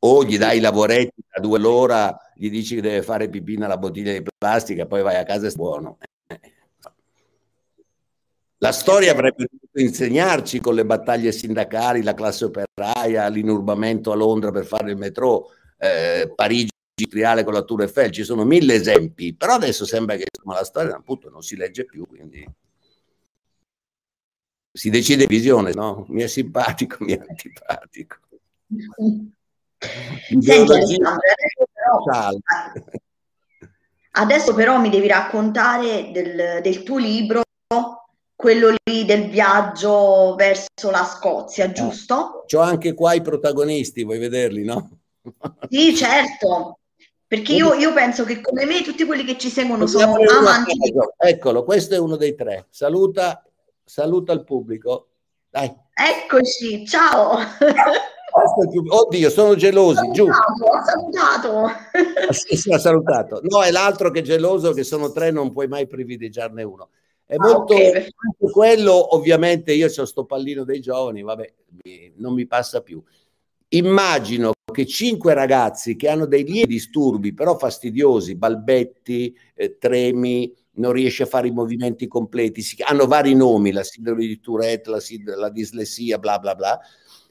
O 0.00 0.24
gli 0.24 0.38
dai 0.38 0.58
i 0.58 0.60
lavoretti 0.60 1.22
da 1.32 1.40
due 1.40 1.58
l'ora, 1.58 2.16
gli 2.34 2.50
dici 2.50 2.74
che 2.74 2.80
deve 2.80 3.02
fare 3.02 3.28
pipì 3.28 3.56
nella 3.56 3.76
bottiglia 3.76 4.12
di 4.12 4.24
plastica, 4.36 4.86
poi 4.86 5.02
vai 5.02 5.16
a 5.16 5.24
casa 5.24 5.46
e 5.46 5.50
è 5.50 5.54
buono. 5.54 5.98
La 8.62 8.72
storia 8.72 9.12
avrebbe 9.12 9.46
dovuto 9.48 9.80
insegnarci 9.80 10.60
con 10.60 10.74
le 10.74 10.84
battaglie 10.84 11.32
sindacali, 11.32 12.02
la 12.02 12.14
classe 12.14 12.46
operaia, 12.46 13.26
l'inurbamento 13.28 14.12
a 14.12 14.16
Londra 14.16 14.50
per 14.50 14.66
fare 14.66 14.90
il 14.90 14.96
metro, 14.96 15.50
eh, 15.78 16.30
Parigi 16.34 16.70
industriale 17.00 17.44
con 17.44 17.54
la 17.54 17.62
Tour 17.62 17.82
Eiffel, 17.82 18.10
ci 18.10 18.24
sono 18.24 18.44
mille 18.44 18.74
esempi, 18.74 19.34
però 19.34 19.54
adesso 19.54 19.84
sembra 19.84 20.16
che 20.16 20.26
insomma, 20.32 20.56
la 20.56 20.64
storia 20.64 20.96
appunto 20.96 21.30
non 21.30 21.42
si 21.42 21.56
legge 21.56 21.84
più, 21.84 22.06
quindi 22.06 22.46
si 24.72 24.90
decide 24.90 25.26
visione, 25.26 25.72
no? 25.72 26.04
Mi 26.08 26.22
è 26.22 26.26
simpatico, 26.26 26.98
mi 27.00 27.12
è 27.12 27.20
antipatico. 27.26 28.18
Senti, 29.80 30.50
adesso, 30.50 30.98
però, 31.72 32.30
adesso 34.10 34.54
però 34.54 34.78
mi 34.78 34.90
devi 34.90 35.08
raccontare 35.08 36.10
del, 36.12 36.60
del 36.62 36.82
tuo 36.82 36.98
libro 36.98 37.40
quello 38.36 38.74
lì 38.84 39.04
del 39.04 39.28
viaggio 39.28 40.34
verso 40.34 40.90
la 40.90 41.04
Scozia, 41.04 41.66
eh, 41.66 41.72
giusto? 41.72 42.44
Eh, 42.46 42.56
ho 42.56 42.60
anche 42.60 42.94
qua 42.94 43.14
i 43.14 43.22
protagonisti, 43.22 44.04
vuoi 44.04 44.18
vederli, 44.18 44.64
no? 44.64 45.00
Sì, 45.68 45.94
certo. 45.94 46.79
Perché 47.30 47.52
io, 47.52 47.74
io, 47.74 47.92
penso 47.92 48.24
che 48.24 48.40
come 48.40 48.64
me 48.66 48.82
tutti 48.82 49.04
quelli 49.04 49.22
che 49.22 49.38
ci 49.38 49.50
seguono 49.50 49.86
sono 49.86 50.16
amanti. 50.16 50.72
Eccolo, 51.16 51.62
questo 51.62 51.94
è 51.94 51.98
uno 51.98 52.16
dei 52.16 52.34
tre. 52.34 52.66
Saluta, 52.70 53.46
saluta 53.84 54.32
il 54.32 54.42
pubblico. 54.42 55.10
Dai. 55.48 55.72
Eccoci, 55.94 56.84
ciao. 56.84 57.38
Oddio, 58.88 59.30
sono 59.30 59.54
gelosi. 59.54 60.08
Ho 60.08 60.10
giù. 60.10 60.26
Ho 60.26 60.82
salutato. 60.84 61.70
Sì, 62.30 62.56
sì, 62.56 62.72
ha 62.72 62.78
salutato. 62.80 63.40
No, 63.44 63.62
è 63.62 63.70
l'altro 63.70 64.10
che 64.10 64.18
è 64.18 64.22
geloso, 64.22 64.72
che 64.72 64.82
sono 64.82 65.12
tre, 65.12 65.30
non 65.30 65.52
puoi 65.52 65.68
mai 65.68 65.86
privilegiarne 65.86 66.64
uno. 66.64 66.88
È 67.24 67.36
ah, 67.36 67.46
molto 67.46 67.74
okay. 67.74 68.08
quello, 68.50 69.14
ovviamente, 69.14 69.72
io 69.72 69.86
ho 69.86 70.04
sto 70.04 70.24
pallino 70.24 70.64
dei 70.64 70.80
giovani, 70.80 71.22
vabbè, 71.22 71.52
non 72.16 72.34
mi 72.34 72.48
passa 72.48 72.80
più. 72.80 73.00
Immagino 73.68 74.50
che 74.70 74.86
cinque 74.86 75.34
ragazzi 75.34 75.96
che 75.96 76.08
hanno 76.08 76.26
dei 76.26 76.44
lievi 76.44 76.74
disturbi, 76.74 77.34
però 77.34 77.56
fastidiosi, 77.56 78.36
balbetti, 78.36 79.36
eh, 79.54 79.76
tremi, 79.78 80.52
non 80.74 80.92
riesce 80.92 81.24
a 81.24 81.26
fare 81.26 81.48
i 81.48 81.52
movimenti 81.52 82.06
completi, 82.06 82.62
si, 82.62 82.76
hanno 82.82 83.06
vari 83.06 83.34
nomi, 83.34 83.72
la 83.72 83.82
sindrome 83.82 84.26
di 84.26 84.40
Tourette, 84.40 84.90
la, 84.90 84.98
la 85.36 85.50
dislessia, 85.50 86.18
bla 86.18 86.38
bla 86.38 86.54
bla, 86.54 86.78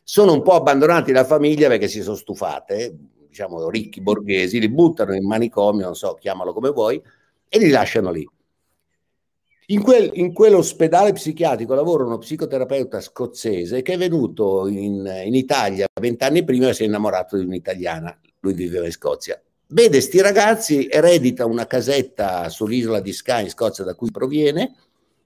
sono 0.04 0.34
un 0.34 0.41
po' 0.41 0.54
abbandonati 0.54 1.12
da 1.12 1.23
famiglia 1.23 1.67
perché 1.67 1.88
si 1.88 2.02
sono 2.02 2.15
stufate, 2.15 2.95
diciamo 3.28 3.69
ricchi 3.69 4.02
borghesi, 4.02 4.60
li 4.60 4.69
buttano 4.69 5.13
in 5.13 5.25
manicomio, 5.25 5.86
non 5.86 5.95
so, 5.95 6.15
chiamalo 6.15 6.54
come 6.54 6.69
vuoi, 6.69 7.02
e 7.47 7.58
li 7.60 7.69
lasciano 7.69 8.12
lì. 8.12 8.28
In, 9.71 9.84
quel, 9.84 10.10
in, 10.13 10.34
quell'ospedale 10.34 11.13
psichiatrico 11.13 11.75
lavora 11.75 12.03
uno 12.03 12.17
psicoterapeuta 12.17 12.99
scozzese 13.01 13.84
che 13.84 13.93
è 13.93 13.97
venuto 13.97 14.67
in, 14.67 15.05
in 15.25 15.36
Italia 15.36 15.86
vent'anni 16.01 16.43
prima 16.43 16.69
e 16.69 16.73
si 16.73 16.84
è 16.84 16.86
innamorato 16.88 17.38
di 17.38 17.45
un'italiana. 17.45 18.19
Lui 18.39 18.53
viveva 18.53 18.86
in 18.86 18.91
Scozia. 18.91 19.39
Vede 19.67 20.01
sti 20.01 20.21
ragazzi, 20.21 20.88
eredita 20.89 21.45
una 21.45 21.67
casetta 21.67 22.49
sull'isola 22.49 22.99
di 22.99 23.13
Skye 23.13 23.43
in 23.43 23.49
Scozia 23.49 23.84
da 23.84 23.93
cui 23.93 24.10
proviene 24.10 24.73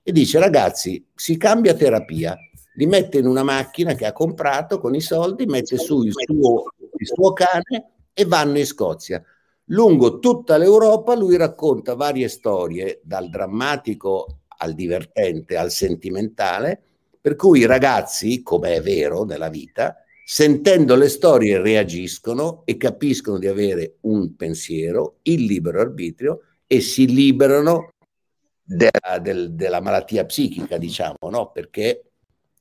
e 0.04 0.12
dice 0.12 0.40
ragazzi 0.40 1.06
si 1.16 1.38
cambia 1.38 1.74
terapia, 1.74 2.36
li 2.76 2.86
mette 2.86 3.20
in 3.20 3.28
una 3.28 3.44
macchina 3.44 3.94
che 3.94 4.06
ha 4.06 4.12
comprato 4.12 4.78
con 4.78 4.94
i 4.94 5.00
soldi, 5.00 5.46
mette 5.46 5.78
su 5.78 6.04
il 6.04 6.12
suo, 6.12 6.66
il 6.98 7.08
suo 7.08 7.32
cane 7.32 7.92
e 8.12 8.26
vanno 8.26 8.58
in 8.58 8.66
Scozia 8.66 9.24
lungo 9.66 10.20
tutta 10.20 10.58
l'Europa 10.58 11.16
lui 11.16 11.38
racconta 11.38 11.96
varie 11.96 12.28
storie, 12.28 13.00
dal 13.04 13.30
drammatico 13.30 14.40
al 14.58 14.74
divertente 14.74 15.58
al 15.58 15.72
sentimentale, 15.72 16.82
per 17.20 17.36
cui 17.36 17.60
i 17.60 17.66
ragazzi, 17.66 18.42
come 18.42 18.76
è 18.76 18.82
vero 18.82 19.24
nella 19.24 19.50
vita, 19.50 19.96
sentendo 20.26 20.96
le 20.96 21.10
storie 21.10 21.62
reagiscono 21.62 22.64
e 22.66 22.78
capiscono 22.78 23.38
di 23.38 23.48
avere 23.48 23.98
un 24.02 24.36
pensiero, 24.36 25.18
il 25.24 25.46
libero 25.46 25.80
arbitrio 25.80 26.42
e 26.66 26.82
si 26.82 27.08
liberano 27.08 27.90
della, 28.64 29.20
del, 29.22 29.54
della 29.54 29.82
malattia 29.82 30.26
psichica, 30.26 30.78
diciamo, 30.78 31.30
no? 31.30 31.52
perché 31.52 32.04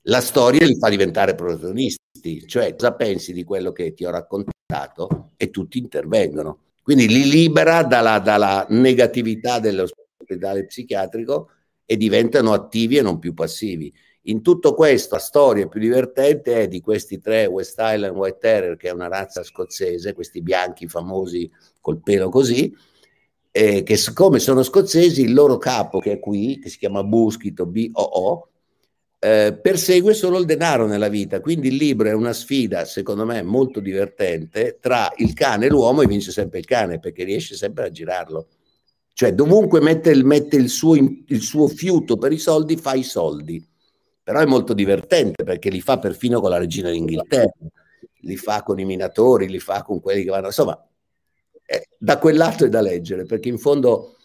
la 0.02 0.20
storia 0.20 0.66
li 0.66 0.76
fa 0.76 0.88
diventare 0.88 1.34
protagonisti, 1.34 2.46
cioè 2.46 2.74
cosa 2.74 2.94
pensi 2.94 3.32
di 3.32 3.44
quello 3.44 3.72
che 3.72 3.94
ti 3.94 4.04
ho 4.04 4.10
raccontato 4.10 5.30
e 5.36 5.50
tutti 5.50 5.78
intervengono. 5.78 6.58
Quindi 6.82 7.06
li 7.06 7.28
libera 7.28 7.84
dalla, 7.84 8.18
dalla 8.18 8.66
negatività 8.70 9.60
dell'ospedale 9.60 10.66
psichiatrico 10.66 11.50
e 11.84 11.96
diventano 11.96 12.52
attivi 12.52 12.96
e 12.96 13.02
non 13.02 13.18
più 13.18 13.34
passivi. 13.34 13.92
In 14.26 14.40
tutto 14.40 14.74
questo, 14.74 15.16
la 15.16 15.20
storia 15.20 15.66
più 15.66 15.80
divertente 15.80 16.62
è 16.62 16.68
di 16.68 16.80
questi 16.80 17.20
tre 17.20 17.46
West 17.46 17.76
Island 17.78 18.16
White 18.16 18.38
Terrier, 18.38 18.76
che 18.76 18.88
è 18.88 18.92
una 18.92 19.08
razza 19.08 19.42
scozzese, 19.42 20.12
questi 20.12 20.42
bianchi 20.42 20.86
famosi 20.86 21.50
col 21.80 22.00
pelo 22.00 22.28
così, 22.28 22.72
eh, 23.50 23.82
che 23.82 23.96
siccome 23.96 24.38
sono 24.38 24.62
scozzesi, 24.62 25.22
il 25.22 25.34
loro 25.34 25.58
capo, 25.58 25.98
che 25.98 26.12
è 26.12 26.18
qui, 26.20 26.58
che 26.60 26.68
si 26.68 26.78
chiama 26.78 27.02
Buschito, 27.02 27.66
B-O-O, 27.66 28.51
eh, 29.24 29.56
persegue 29.56 30.14
solo 30.14 30.36
il 30.38 30.46
denaro 30.46 30.84
nella 30.86 31.06
vita. 31.06 31.40
Quindi 31.40 31.68
il 31.68 31.76
libro 31.76 32.08
è 32.08 32.12
una 32.12 32.32
sfida, 32.32 32.84
secondo 32.84 33.24
me, 33.24 33.40
molto 33.42 33.78
divertente 33.78 34.78
tra 34.80 35.12
il 35.18 35.32
cane 35.32 35.66
e 35.66 35.68
l'uomo 35.68 36.02
e 36.02 36.08
vince 36.08 36.32
sempre 36.32 36.58
il 36.58 36.64
cane 36.64 36.98
perché 36.98 37.22
riesce 37.22 37.54
sempre 37.54 37.84
a 37.84 37.90
girarlo. 37.90 38.48
Cioè, 39.12 39.32
dovunque 39.32 39.80
mette, 39.80 40.10
il, 40.10 40.24
mette 40.24 40.56
il, 40.56 40.68
suo, 40.68 40.96
il 40.96 41.40
suo 41.40 41.68
fiuto 41.68 42.16
per 42.16 42.32
i 42.32 42.38
soldi, 42.38 42.76
fa 42.76 42.94
i 42.94 43.04
soldi. 43.04 43.64
Però 44.24 44.40
è 44.40 44.44
molto 44.44 44.72
divertente 44.72 45.44
perché 45.44 45.70
li 45.70 45.80
fa 45.80 46.00
perfino 46.00 46.40
con 46.40 46.50
la 46.50 46.58
regina 46.58 46.90
d'Inghilterra, 46.90 47.52
li 48.22 48.36
fa 48.36 48.64
con 48.64 48.80
i 48.80 48.84
minatori, 48.84 49.48
li 49.48 49.60
fa 49.60 49.84
con 49.84 50.00
quelli 50.00 50.24
che 50.24 50.30
vanno. 50.30 50.46
Insomma, 50.46 50.84
eh, 51.64 51.86
da 51.96 52.18
quel 52.18 52.36
lato 52.36 52.64
è 52.64 52.68
da 52.68 52.80
leggere 52.80 53.24
perché 53.24 53.48
in 53.48 53.58
fondo 53.58 54.16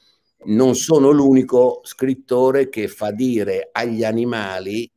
non 0.46 0.76
sono 0.76 1.10
l'unico 1.10 1.82
scrittore 1.84 2.70
che 2.70 2.88
fa 2.88 3.12
dire 3.12 3.70
agli 3.72 4.04
animali 4.04 4.90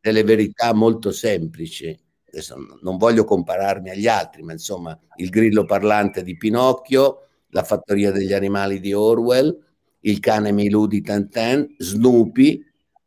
delle 0.00 0.24
verità 0.24 0.72
molto 0.72 1.12
semplici. 1.12 1.96
Adesso 2.26 2.56
non 2.82 2.96
voglio 2.96 3.24
compararmi 3.24 3.90
agli 3.90 4.06
altri, 4.06 4.42
ma 4.42 4.52
insomma, 4.52 4.98
il 5.16 5.30
grillo 5.30 5.64
parlante 5.64 6.22
di 6.22 6.36
Pinocchio, 6.36 7.28
la 7.50 7.62
fattoria 7.62 8.10
degli 8.10 8.32
animali 8.32 8.80
di 8.80 8.92
Orwell, 8.92 9.56
il 10.00 10.20
cane 10.20 10.52
Milù 10.52 10.86
di 10.86 11.00
Tantan, 11.02 11.74
Snoopy, 11.78 12.64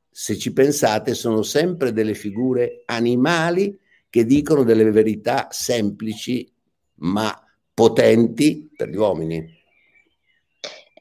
se 0.10 0.38
ci 0.38 0.52
pensate, 0.52 1.14
sono 1.14 1.42
sempre 1.42 1.94
delle 1.94 2.14
figure 2.14 2.84
animali 2.86 3.78
che 4.10 4.26
dicono 4.26 4.64
delle 4.64 4.90
verità 4.92 5.48
semplici 5.52 6.52
ma 6.96 7.34
potenti 7.74 8.70
per 8.76 8.90
gli 8.90 8.98
uomini. 8.98 9.61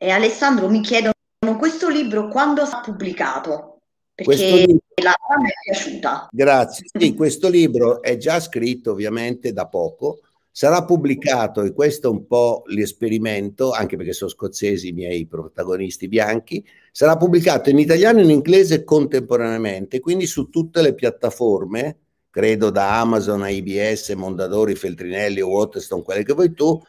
E 0.02 0.08
Alessandro 0.08 0.66
mi 0.70 0.80
chiedono 0.80 1.12
questo 1.58 1.90
libro 1.90 2.28
quando 2.28 2.64
sarà 2.64 2.80
pubblicato? 2.80 3.80
Perché 4.14 4.34
libro, 4.34 4.78
la 4.94 5.14
mi 5.38 5.50
è 5.50 5.52
piaciuta. 5.62 6.28
Grazie. 6.32 6.86
Sì, 6.98 7.14
questo 7.14 7.50
libro 7.50 8.00
è 8.00 8.16
già 8.16 8.40
scritto 8.40 8.92
ovviamente 8.92 9.52
da 9.52 9.66
poco, 9.66 10.20
sarà 10.50 10.86
pubblicato, 10.86 11.60
e 11.60 11.74
questo 11.74 12.08
è 12.08 12.10
un 12.10 12.26
po' 12.26 12.62
l'esperimento, 12.68 13.72
anche 13.72 13.98
perché 13.98 14.14
sono 14.14 14.30
scozzesi 14.30 14.88
i 14.88 14.92
miei 14.92 15.26
protagonisti 15.26 16.08
bianchi, 16.08 16.66
sarà 16.90 17.18
pubblicato 17.18 17.68
in 17.68 17.78
italiano 17.78 18.20
e 18.20 18.22
in 18.22 18.30
inglese 18.30 18.84
contemporaneamente, 18.84 20.00
quindi 20.00 20.24
su 20.24 20.48
tutte 20.48 20.80
le 20.80 20.94
piattaforme, 20.94 21.98
credo 22.30 22.70
da 22.70 23.00
Amazon 23.00 23.42
a 23.42 23.50
IBS, 23.50 24.08
Mondadori, 24.16 24.74
Feltrinelli 24.76 25.42
o 25.42 25.48
Waterstone, 25.48 26.02
quelle 26.02 26.24
che 26.24 26.32
vuoi 26.32 26.54
tu, 26.54 26.82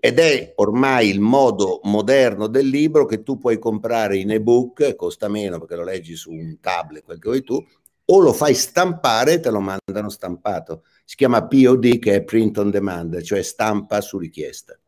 ed 0.00 0.18
è 0.18 0.52
ormai 0.56 1.08
il 1.08 1.20
modo 1.20 1.80
moderno 1.84 2.46
del 2.46 2.68
libro 2.68 3.06
che 3.06 3.22
tu 3.22 3.38
puoi 3.38 3.58
comprare 3.58 4.16
in 4.16 4.30
ebook, 4.30 4.94
costa 4.96 5.28
meno 5.28 5.58
perché 5.58 5.76
lo 5.76 5.84
leggi 5.84 6.14
su 6.14 6.30
un 6.32 6.58
tablet, 6.60 7.04
quel 7.04 7.18
che 7.18 7.28
vuoi 7.28 7.42
tu, 7.42 7.64
o 8.08 8.18
lo 8.20 8.32
fai 8.32 8.54
stampare 8.54 9.34
e 9.34 9.40
te 9.40 9.50
lo 9.50 9.60
mandano 9.60 10.08
stampato. 10.08 10.84
Si 11.04 11.16
chiama 11.16 11.46
POD 11.46 11.98
che 11.98 12.14
è 12.14 12.22
print 12.22 12.58
on 12.58 12.70
demand, 12.70 13.20
cioè 13.22 13.42
stampa 13.42 14.00
su 14.00 14.18
richiesta. 14.18 14.78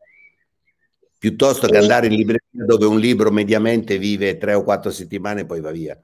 Piuttosto 1.17 1.67
che 1.67 1.77
andare 1.77 2.07
in 2.07 2.13
libreria 2.13 2.65
dove 2.65 2.85
un 2.85 2.97
libro 2.97 3.29
mediamente 3.29 3.97
vive 3.97 4.37
tre 4.37 4.53
o 4.53 4.63
quattro 4.63 4.89
settimane 4.89 5.41
e 5.41 5.45
poi 5.45 5.59
va 5.59 5.71
via. 5.71 6.01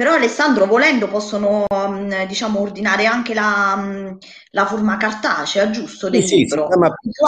Però 0.00 0.14
Alessandro, 0.14 0.64
volendo, 0.64 1.08
possono 1.08 1.66
mm, 1.70 2.22
diciamo, 2.26 2.58
ordinare 2.60 3.04
anche 3.04 3.34
la, 3.34 3.76
mm, 3.76 4.16
la, 4.52 4.64
forma 4.64 4.96
cartacea, 4.96 5.68
giusto? 5.68 6.08
Del 6.08 6.24
sì, 6.24 6.36
libro. 6.36 6.68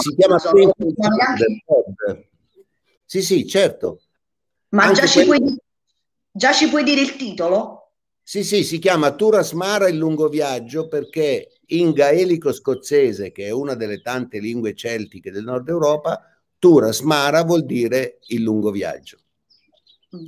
si 0.01 0.15
chiama, 0.15 0.39
si 0.39 0.95
chiama 0.95 1.19
anche... 1.27 2.31
Sì, 3.05 3.21
sì, 3.21 3.47
certo. 3.47 4.01
Ma 4.71 4.91
già 4.93 5.05
ci, 5.07 5.27
quello... 5.27 5.45
puoi, 5.45 5.57
già 6.31 6.53
ci, 6.55 6.71
puoi, 6.71 6.83
dire 6.83 7.03
il 7.03 7.15
titolo? 7.17 7.91
Sì, 8.23 8.43
sì, 8.43 8.65
si 8.65 8.79
chiama 8.79 9.11
Turasmara 9.11 9.87
il 9.91 9.99
lungo 9.99 10.29
viaggio 10.29 10.89
perché 10.89 11.59
in 11.67 11.93
gaelico 11.93 12.55
scozzese, 12.55 13.33
che 13.33 13.49
è 13.49 13.51
una 13.51 13.75
delle 13.75 14.01
tante 14.01 14.39
lingue 14.39 14.75
celtiche 14.75 15.31
del 15.31 15.45
nord 15.45 15.69
Europa, 15.69 16.23
Turasmara 16.59 17.43
vuol 17.43 17.67
dire 17.67 18.21
il 18.29 18.41
lungo 18.41 18.71
viaggio. 18.71 19.19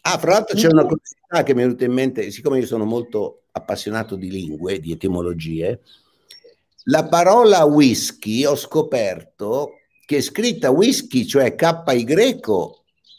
Ah, 0.01 0.19
fra 0.19 0.33
l'altro 0.33 0.57
c'è 0.57 0.69
una 0.69 0.87
curiosità 0.87 1.43
che 1.43 1.55
mi 1.55 1.61
è 1.61 1.65
venuta 1.65 1.85
in 1.85 1.93
mente, 1.93 2.31
siccome 2.31 2.59
io 2.59 2.67
sono 2.67 2.85
molto 2.85 3.43
appassionato 3.53 4.17
di 4.17 4.31
lingue, 4.31 4.81
di 4.81 4.93
etimologie, 4.93 5.81
la 6.85 7.07
parola 7.07 7.65
whisky 7.65 8.45
ho 8.45 8.57
scoperto 8.57 9.79
che 10.05 10.21
scritta 10.21 10.71
whisky, 10.71 11.25
cioè 11.25 11.55
KY, 11.55 12.37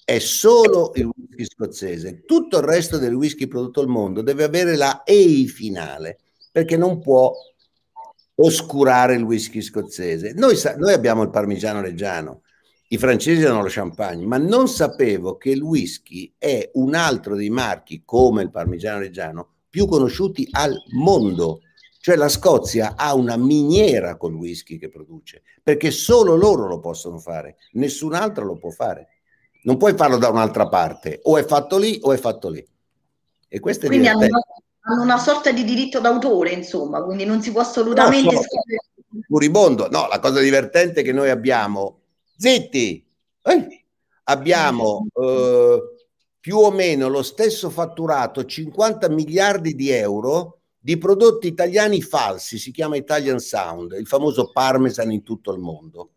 è 0.03 0.19
solo 0.19 0.91
il 0.95 1.09
whisky 1.15 1.45
scozzese. 1.45 2.25
Tutto 2.25 2.57
il 2.57 2.63
resto 2.63 2.97
del 2.97 3.15
whisky 3.15 3.47
prodotto 3.47 3.81
al 3.81 3.87
mondo 3.87 4.21
deve 4.21 4.43
avere 4.43 4.75
la 4.75 5.01
EI 5.03 5.47
finale, 5.47 6.19
perché 6.51 6.77
non 6.77 6.99
può 6.99 7.31
oscurare 8.35 9.15
il 9.15 9.23
whisky 9.23 9.61
scozzese. 9.61 10.33
Noi, 10.33 10.55
noi 10.77 10.93
abbiamo 10.93 11.23
il 11.23 11.29
parmigiano 11.29 11.81
reggiano, 11.81 12.41
i 12.95 12.97
francesi 12.97 13.43
hanno 13.45 13.61
lo 13.61 13.67
champagne, 13.69 14.25
ma 14.25 14.37
non 14.37 14.67
sapevo 14.67 15.37
che 15.37 15.49
il 15.49 15.61
whisky 15.61 16.33
è 16.37 16.71
un 16.75 16.95
altro 16.95 17.35
dei 17.35 17.49
marchi, 17.49 18.03
come 18.05 18.41
il 18.41 18.51
parmigiano 18.51 18.99
reggiano, 18.99 19.47
più 19.69 19.85
conosciuti 19.85 20.47
al 20.51 20.75
mondo. 20.93 21.61
Cioè 21.99 22.15
la 22.15 22.29
Scozia 22.29 22.93
ha 22.95 23.13
una 23.15 23.35
miniera 23.35 24.15
col 24.15 24.35
whisky 24.35 24.77
che 24.77 24.89
produce, 24.89 25.41
perché 25.61 25.91
solo 25.91 26.35
loro 26.35 26.67
lo 26.67 26.79
possono 26.79 27.17
fare, 27.17 27.57
nessun 27.73 28.13
altro 28.13 28.45
lo 28.45 28.57
può 28.57 28.69
fare. 28.69 29.09
Non 29.63 29.77
puoi 29.77 29.95
farlo 29.95 30.17
da 30.17 30.29
un'altra 30.29 30.69
parte, 30.69 31.19
o 31.23 31.37
è 31.37 31.45
fatto 31.45 31.77
lì 31.77 31.99
o 32.01 32.13
è 32.13 32.17
fatto 32.17 32.49
lì. 32.49 32.65
E 33.47 33.59
questo 33.59 33.85
è 33.85 33.87
quindi 33.89 34.07
hanno, 34.07 34.27
hanno, 34.81 35.01
una 35.01 35.17
sorta 35.17 35.51
di 35.51 35.63
diritto 35.63 35.99
d'autore, 35.99 36.51
insomma, 36.51 37.01
quindi 37.03 37.25
non 37.25 37.41
si 37.41 37.51
può 37.51 37.61
assolutamente... 37.61 38.35
No, 38.35 38.41
so, 38.41 39.87
no, 39.89 40.07
la 40.07 40.19
cosa 40.19 40.39
divertente 40.39 41.01
è 41.01 41.03
che 41.03 41.13
noi 41.13 41.29
abbiamo 41.29 42.03
Zitti, 42.37 43.05
eh? 43.43 43.85
abbiamo 44.23 45.07
eh, 45.13 45.79
più 46.39 46.57
o 46.57 46.71
meno 46.71 47.07
lo 47.07 47.23
stesso 47.23 47.69
fatturato, 47.69 48.45
50 48.45 49.09
miliardi 49.09 49.73
di 49.73 49.89
euro 49.89 50.59
di 50.77 50.97
prodotti 50.97 51.47
italiani 51.47 52.01
falsi, 52.01 52.59
si 52.59 52.71
chiama 52.71 52.95
Italian 52.95 53.39
Sound, 53.39 53.93
il 53.93 54.05
famoso 54.05 54.51
parmesan 54.51 55.11
in 55.11 55.23
tutto 55.23 55.51
il 55.51 55.59
mondo. 55.59 56.11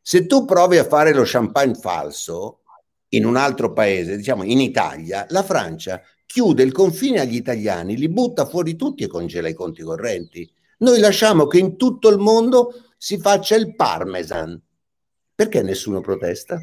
Se 0.00 0.24
tu 0.26 0.46
provi 0.46 0.78
a 0.78 0.84
fare 0.84 1.12
lo 1.12 1.24
champagne 1.26 1.74
falso 1.74 2.60
in 3.08 3.26
un 3.26 3.36
altro 3.36 3.72
paese, 3.72 4.16
diciamo 4.16 4.44
in 4.44 4.60
Italia, 4.60 5.26
la 5.28 5.42
Francia 5.42 6.00
chiude 6.24 6.62
il 6.62 6.72
confine 6.72 7.20
agli 7.20 7.34
italiani, 7.34 7.96
li 7.96 8.08
butta 8.08 8.46
fuori 8.46 8.76
tutti 8.76 9.02
e 9.02 9.08
congela 9.08 9.48
i 9.48 9.54
conti 9.54 9.82
correnti. 9.82 10.50
Noi 10.78 11.00
lasciamo 11.00 11.46
che 11.46 11.58
in 11.58 11.76
tutto 11.76 12.08
il 12.08 12.18
mondo 12.18 12.72
si 12.96 13.18
faccia 13.18 13.56
il 13.56 13.74
parmesan, 13.74 14.58
perché 15.38 15.62
nessuno 15.62 16.00
protesta? 16.00 16.60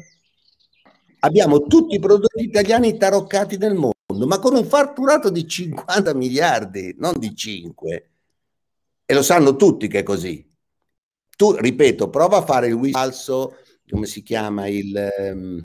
Abbiamo 1.20 1.62
tutti 1.62 1.94
i 1.94 1.98
prodotti 1.98 2.44
italiani 2.44 2.98
taroccati 2.98 3.56
nel 3.56 3.72
mondo, 3.72 4.26
ma 4.26 4.38
con 4.38 4.54
un 4.54 4.66
fatturato 4.66 5.30
di 5.30 5.48
50 5.48 6.12
miliardi, 6.12 6.94
non 6.98 7.14
di 7.18 7.34
5. 7.34 8.10
E 9.06 9.14
lo 9.14 9.22
sanno 9.22 9.56
tutti 9.56 9.88
che 9.88 10.00
è 10.00 10.02
così. 10.02 10.46
Tu, 11.38 11.52
ripeto, 11.52 12.10
prova 12.10 12.36
a 12.36 12.44
fare 12.44 12.66
il 12.66 12.74
whisky 12.74 12.92
falso, 12.92 13.56
come 13.88 14.04
si 14.04 14.22
chiama, 14.22 14.66
il, 14.66 15.08
um, 15.20 15.58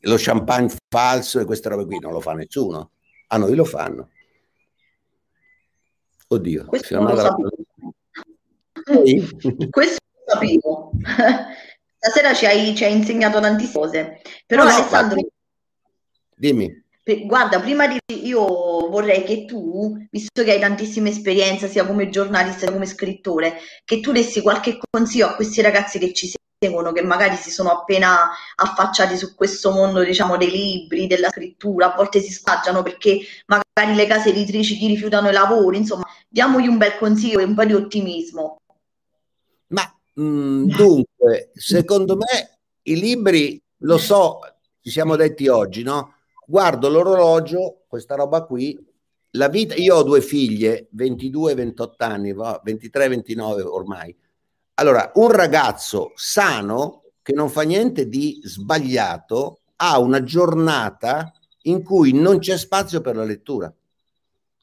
lo 0.00 0.16
champagne 0.18 0.76
falso 0.90 1.40
e 1.40 1.46
queste 1.46 1.70
robe 1.70 1.86
qui, 1.86 2.00
non 2.00 2.12
lo 2.12 2.20
fa 2.20 2.34
nessuno. 2.34 2.90
A 3.28 3.38
noi 3.38 3.54
lo 3.54 3.64
fanno. 3.64 4.10
Oddio. 6.28 6.66
Questo 6.66 7.00
non 7.00 7.14
lo 7.14 7.16
sapevo. 7.16 7.50
Questo 9.70 10.00
lo 10.04 10.22
sapevo. 10.26 10.90
Stasera 12.04 12.34
ci 12.34 12.46
hai, 12.46 12.74
ci 12.74 12.82
hai 12.82 12.96
insegnato 12.96 13.38
tantissime 13.38 13.78
cose. 13.78 14.22
Però 14.44 14.64
no, 14.64 14.70
Alessandro... 14.70 15.20
No, 15.20 15.28
dimmi. 16.34 16.84
Guarda, 17.24 17.60
prima 17.60 17.86
di 17.86 18.00
io 18.24 18.44
vorrei 18.88 19.22
che 19.22 19.44
tu, 19.44 19.96
visto 20.10 20.42
che 20.42 20.50
hai 20.50 20.58
tantissime 20.58 21.10
esperienze 21.10 21.68
sia 21.68 21.86
come 21.86 22.08
giornalista 22.08 22.66
che 22.66 22.72
come 22.72 22.86
scrittore, 22.86 23.58
che 23.84 24.00
tu 24.00 24.10
dessi 24.10 24.42
qualche 24.42 24.78
consiglio 24.90 25.28
a 25.28 25.36
questi 25.36 25.60
ragazzi 25.60 26.00
che 26.00 26.12
ci 26.12 26.28
seguono, 26.58 26.90
che 26.90 27.02
magari 27.02 27.36
si 27.36 27.52
sono 27.52 27.70
appena 27.70 28.30
affacciati 28.56 29.16
su 29.16 29.36
questo 29.36 29.70
mondo, 29.70 30.02
diciamo, 30.02 30.36
dei 30.36 30.50
libri, 30.50 31.06
della 31.06 31.28
scrittura, 31.28 31.92
a 31.92 31.96
volte 31.96 32.20
si 32.20 32.32
spaggiano 32.32 32.82
perché 32.82 33.20
magari 33.46 33.94
le 33.94 34.06
case 34.08 34.30
editrici 34.30 34.76
ti 34.76 34.88
rifiutano 34.88 35.28
i 35.28 35.32
lavori, 35.32 35.76
insomma, 35.76 36.04
diamogli 36.28 36.66
un 36.66 36.78
bel 36.78 36.96
consiglio 36.98 37.38
e 37.38 37.44
un 37.44 37.54
po' 37.54 37.64
di 37.64 37.74
ottimismo. 37.74 38.60
Ma 39.68 39.82
Mm, 40.20 40.68
dunque, 40.76 41.50
secondo 41.54 42.16
me 42.16 42.58
i 42.82 42.98
libri, 42.98 43.62
lo 43.78 43.98
so, 43.98 44.40
ci 44.80 44.90
siamo 44.90 45.16
detti 45.16 45.48
oggi, 45.48 45.82
no? 45.82 46.14
Guardo 46.46 46.88
l'orologio, 46.88 47.84
questa 47.86 48.14
roba 48.14 48.44
qui, 48.44 48.78
la 49.36 49.48
vita, 49.48 49.74
io 49.74 49.96
ho 49.96 50.02
due 50.02 50.20
figlie, 50.20 50.88
22 50.90 51.54
28 51.54 52.04
anni, 52.04 52.34
23 52.34 53.08
29 53.08 53.62
ormai. 53.62 54.14
Allora, 54.74 55.10
un 55.14 55.30
ragazzo 55.30 56.12
sano 56.14 57.04
che 57.22 57.32
non 57.32 57.48
fa 57.48 57.62
niente 57.62 58.08
di 58.08 58.40
sbagliato 58.42 59.60
ha 59.76 59.98
una 59.98 60.22
giornata 60.22 61.32
in 61.62 61.82
cui 61.82 62.12
non 62.12 62.38
c'è 62.38 62.58
spazio 62.58 63.00
per 63.00 63.16
la 63.16 63.24
lettura. 63.24 63.72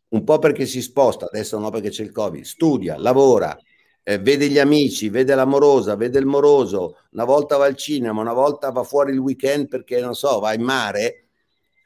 Un 0.10 0.24
po' 0.24 0.40
perché 0.40 0.66
si 0.66 0.82
sposta, 0.82 1.26
adesso 1.26 1.58
no 1.58 1.70
perché 1.70 1.90
c'è 1.90 2.04
il 2.04 2.12
Covid, 2.12 2.44
studia, 2.44 2.98
lavora, 2.98 3.58
eh, 4.10 4.18
vede 4.18 4.50
gli 4.50 4.58
amici, 4.58 5.10
vede 5.10 5.36
l'amorosa, 5.36 5.96
vede 5.96 6.18
il 6.18 6.26
moroso, 6.26 6.98
una 7.12 7.26
volta 7.26 7.58
va 7.58 7.66
al 7.66 7.76
cinema, 7.76 8.22
una 8.22 8.34
volta 8.34 8.72
va 8.72 8.82
fuori 8.82 9.12
il 9.12 9.20
weekend 9.20 9.68
perché 9.68 10.00
non 10.02 10.16
so, 10.16 10.40
va 10.40 10.52
in 10.56 10.64
mare. 10.64 11.26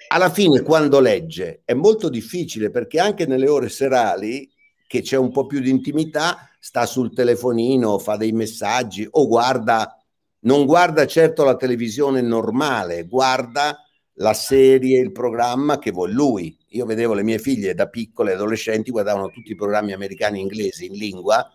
Alla 0.08 0.30
fine, 0.30 0.62
quando 0.62 1.02
legge, 1.02 1.64
è 1.66 1.74
molto 1.74 2.08
difficile 2.08 2.70
perché 2.70 3.02
anche 3.02 3.26
nelle 3.26 3.50
ore 3.50 3.68
serali, 3.68 4.50
che 4.88 5.02
c'è 5.02 5.18
un 5.18 5.34
po' 5.34 5.48
più 5.48 5.60
di 5.60 5.70
intimità, 5.70 6.50
sta 6.62 6.86
sul 6.86 7.14
telefonino, 7.14 8.00
fa 8.00 8.16
dei 8.16 8.32
messaggi 8.32 9.06
o 9.10 9.28
guarda, 9.28 10.02
non 10.44 10.66
guarda 10.66 11.06
certo 11.06 11.44
la 11.44 11.58
televisione 11.58 12.22
normale, 12.22 13.04
guarda 13.04 13.84
la 14.18 14.34
serie, 14.34 14.98
il 14.98 15.12
programma 15.12 15.78
che 15.78 15.92
vuole 15.92 16.14
lui. 16.14 16.58
Io 16.70 16.86
vedevo 16.86 17.16
le 17.16 17.24
mie 17.24 17.40
figlie 17.40 17.74
da 17.74 17.90
piccole 17.90 18.32
adolescenti, 18.32 18.92
guardavano 18.92 19.30
tutti 19.30 19.52
i 19.52 19.56
programmi 19.56 19.92
americani 19.92 20.40
inglesi 20.40 20.86
in 20.86 20.94
lingua 20.94 21.46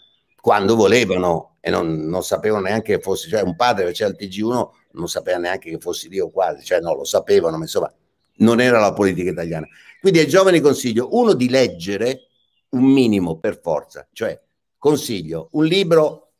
quando 0.48 0.76
volevano 0.76 1.56
e 1.60 1.68
non, 1.68 2.06
non 2.06 2.22
sapevano 2.22 2.62
neanche 2.62 2.96
che 2.96 3.02
fosse, 3.02 3.28
cioè 3.28 3.42
un 3.42 3.54
padre 3.54 3.84
che 3.84 3.92
c'era 3.92 4.08
il 4.08 4.16
TG1 4.18 4.68
non 4.92 5.06
sapeva 5.06 5.36
neanche 5.36 5.68
che 5.68 5.76
fossi 5.78 6.08
Dio 6.08 6.30
quasi, 6.30 6.64
cioè 6.64 6.80
no, 6.80 6.94
lo 6.94 7.04
sapevano, 7.04 7.58
ma 7.58 7.64
insomma 7.64 7.92
non 8.36 8.58
era 8.58 8.80
la 8.80 8.94
politica 8.94 9.30
italiana. 9.30 9.68
Quindi 10.00 10.20
ai 10.20 10.26
giovani 10.26 10.60
consiglio, 10.60 11.08
uno, 11.10 11.34
di 11.34 11.50
leggere 11.50 12.28
un 12.70 12.82
minimo 12.82 13.38
per 13.38 13.60
forza, 13.60 14.08
cioè 14.10 14.40
consiglio 14.78 15.50
un 15.52 15.66
libro 15.66 16.32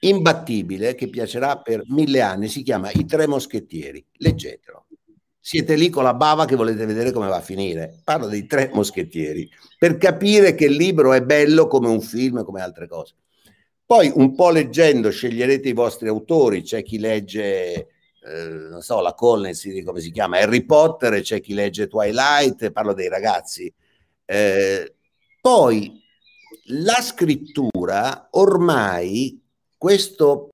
imbattibile 0.00 0.94
che 0.94 1.10
piacerà 1.10 1.58
per 1.58 1.82
mille 1.88 2.22
anni, 2.22 2.48
si 2.48 2.62
chiama 2.62 2.90
I 2.90 3.04
Tre 3.04 3.26
Moschettieri, 3.26 4.06
leggetelo. 4.10 4.86
Siete 5.48 5.76
lì 5.76 5.88
con 5.88 6.02
la 6.02 6.12
bava 6.12 6.44
che 6.44 6.56
volete 6.56 6.84
vedere 6.84 7.10
come 7.10 7.26
va 7.26 7.36
a 7.36 7.40
finire. 7.40 8.02
Parlo 8.04 8.26
dei 8.26 8.44
tre 8.44 8.70
moschettieri 8.70 9.48
per 9.78 9.96
capire 9.96 10.54
che 10.54 10.66
il 10.66 10.74
libro 10.74 11.14
è 11.14 11.22
bello 11.22 11.68
come 11.68 11.88
un 11.88 12.02
film, 12.02 12.44
come 12.44 12.60
altre 12.60 12.86
cose. 12.86 13.14
Poi 13.86 14.12
un 14.14 14.34
po' 14.34 14.50
leggendo 14.50 15.08
sceglierete 15.08 15.70
i 15.70 15.72
vostri 15.72 16.08
autori, 16.08 16.60
c'è 16.60 16.82
chi 16.82 16.98
legge, 16.98 17.72
eh, 18.24 18.48
non 18.70 18.82
so, 18.82 19.00
la 19.00 19.14
Collins, 19.14 19.66
come 19.86 20.00
si 20.00 20.10
chiama, 20.10 20.36
Harry 20.36 20.66
Potter, 20.66 21.18
c'è 21.22 21.40
chi 21.40 21.54
legge 21.54 21.86
Twilight, 21.86 22.70
parlo 22.70 22.92
dei 22.92 23.08
ragazzi. 23.08 23.72
Eh, 24.26 24.96
poi 25.40 25.98
la 26.72 27.00
scrittura 27.00 28.28
ormai 28.32 29.42
questo 29.78 30.50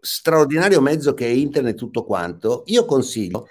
straordinario 0.00 0.80
mezzo 0.80 1.12
che 1.12 1.26
è 1.26 1.28
internet 1.28 1.76
tutto 1.76 2.02
quanto, 2.06 2.62
io 2.68 2.86
consiglio, 2.86 3.48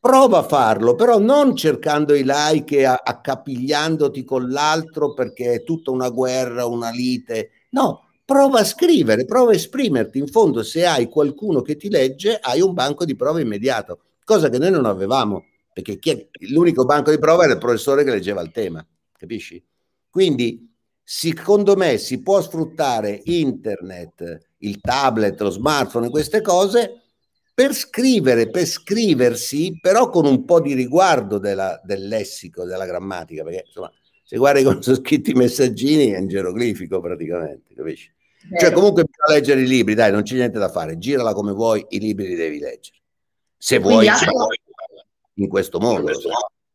prova 0.00 0.38
a 0.38 0.42
farlo, 0.42 0.94
però 0.94 1.18
non 1.18 1.54
cercando 1.54 2.14
i 2.14 2.22
like 2.24 2.78
e 2.78 2.84
accapigliandoti 2.84 4.24
con 4.24 4.48
l'altro 4.48 5.12
perché 5.12 5.52
è 5.52 5.62
tutta 5.62 5.90
una 5.90 6.08
guerra, 6.08 6.64
una 6.64 6.90
lite. 6.90 7.50
No, 7.70 8.08
prova 8.24 8.60
a 8.60 8.64
scrivere, 8.64 9.26
prova 9.26 9.50
a 9.50 9.54
esprimerti. 9.54 10.18
In 10.18 10.26
fondo, 10.26 10.62
se 10.62 10.86
hai 10.86 11.08
qualcuno 11.08 11.60
che 11.60 11.76
ti 11.76 11.90
legge, 11.90 12.38
hai 12.40 12.60
un 12.60 12.72
banco 12.72 13.04
di 13.04 13.14
prova 13.14 13.40
immediato, 13.40 14.00
cosa 14.24 14.48
che 14.48 14.58
noi 14.58 14.70
non 14.70 14.86
avevamo, 14.86 15.44
perché 15.72 16.30
l'unico 16.48 16.84
banco 16.84 17.10
di 17.10 17.18
prova 17.18 17.44
era 17.44 17.52
il 17.52 17.58
professore 17.58 18.02
che 18.02 18.10
leggeva 18.10 18.40
il 18.40 18.50
tema, 18.50 18.84
capisci? 19.16 19.62
Quindi 20.08 20.72
secondo 21.02 21.76
me 21.76 21.98
si 21.98 22.22
può 22.22 22.40
sfruttare 22.40 23.20
internet, 23.24 24.38
il 24.58 24.80
tablet, 24.80 25.40
lo 25.40 25.50
smartphone, 25.50 26.08
queste 26.08 26.40
cose 26.40 26.99
per 27.60 27.74
scrivere, 27.74 28.48
per 28.48 28.64
scriversi, 28.64 29.78
però 29.82 30.08
con 30.08 30.24
un 30.24 30.46
po' 30.46 30.62
di 30.62 30.72
riguardo 30.72 31.36
della, 31.36 31.78
del 31.84 32.08
lessico, 32.08 32.64
della 32.64 32.86
grammatica, 32.86 33.44
perché 33.44 33.64
insomma, 33.66 33.92
se 34.24 34.38
guardi 34.38 34.62
come 34.62 34.80
sono 34.80 34.96
scritti 34.96 35.32
i 35.32 35.34
messaggini 35.34 36.12
è 36.12 36.18
un 36.20 36.26
geroglifico 36.26 37.02
praticamente, 37.02 37.74
capisci? 37.74 38.10
Cioè, 38.40 38.48
Vero. 38.48 38.64
Cioè 38.64 38.72
comunque 38.72 39.04
bisogna 39.04 39.38
leggere 39.38 39.60
i 39.60 39.66
libri, 39.66 39.92
dai, 39.92 40.10
non 40.10 40.22
c'è 40.22 40.36
niente 40.36 40.58
da 40.58 40.70
fare, 40.70 40.96
girala 40.96 41.34
come 41.34 41.52
vuoi, 41.52 41.84
i 41.90 42.00
libri 42.00 42.28
li 42.28 42.34
devi 42.34 42.60
leggere. 42.60 42.96
Se 43.58 43.78
vuoi, 43.78 44.06
se 44.06 44.24
vuoi 44.24 44.58
in 45.34 45.48
questo 45.48 45.78
modo. 45.78 46.10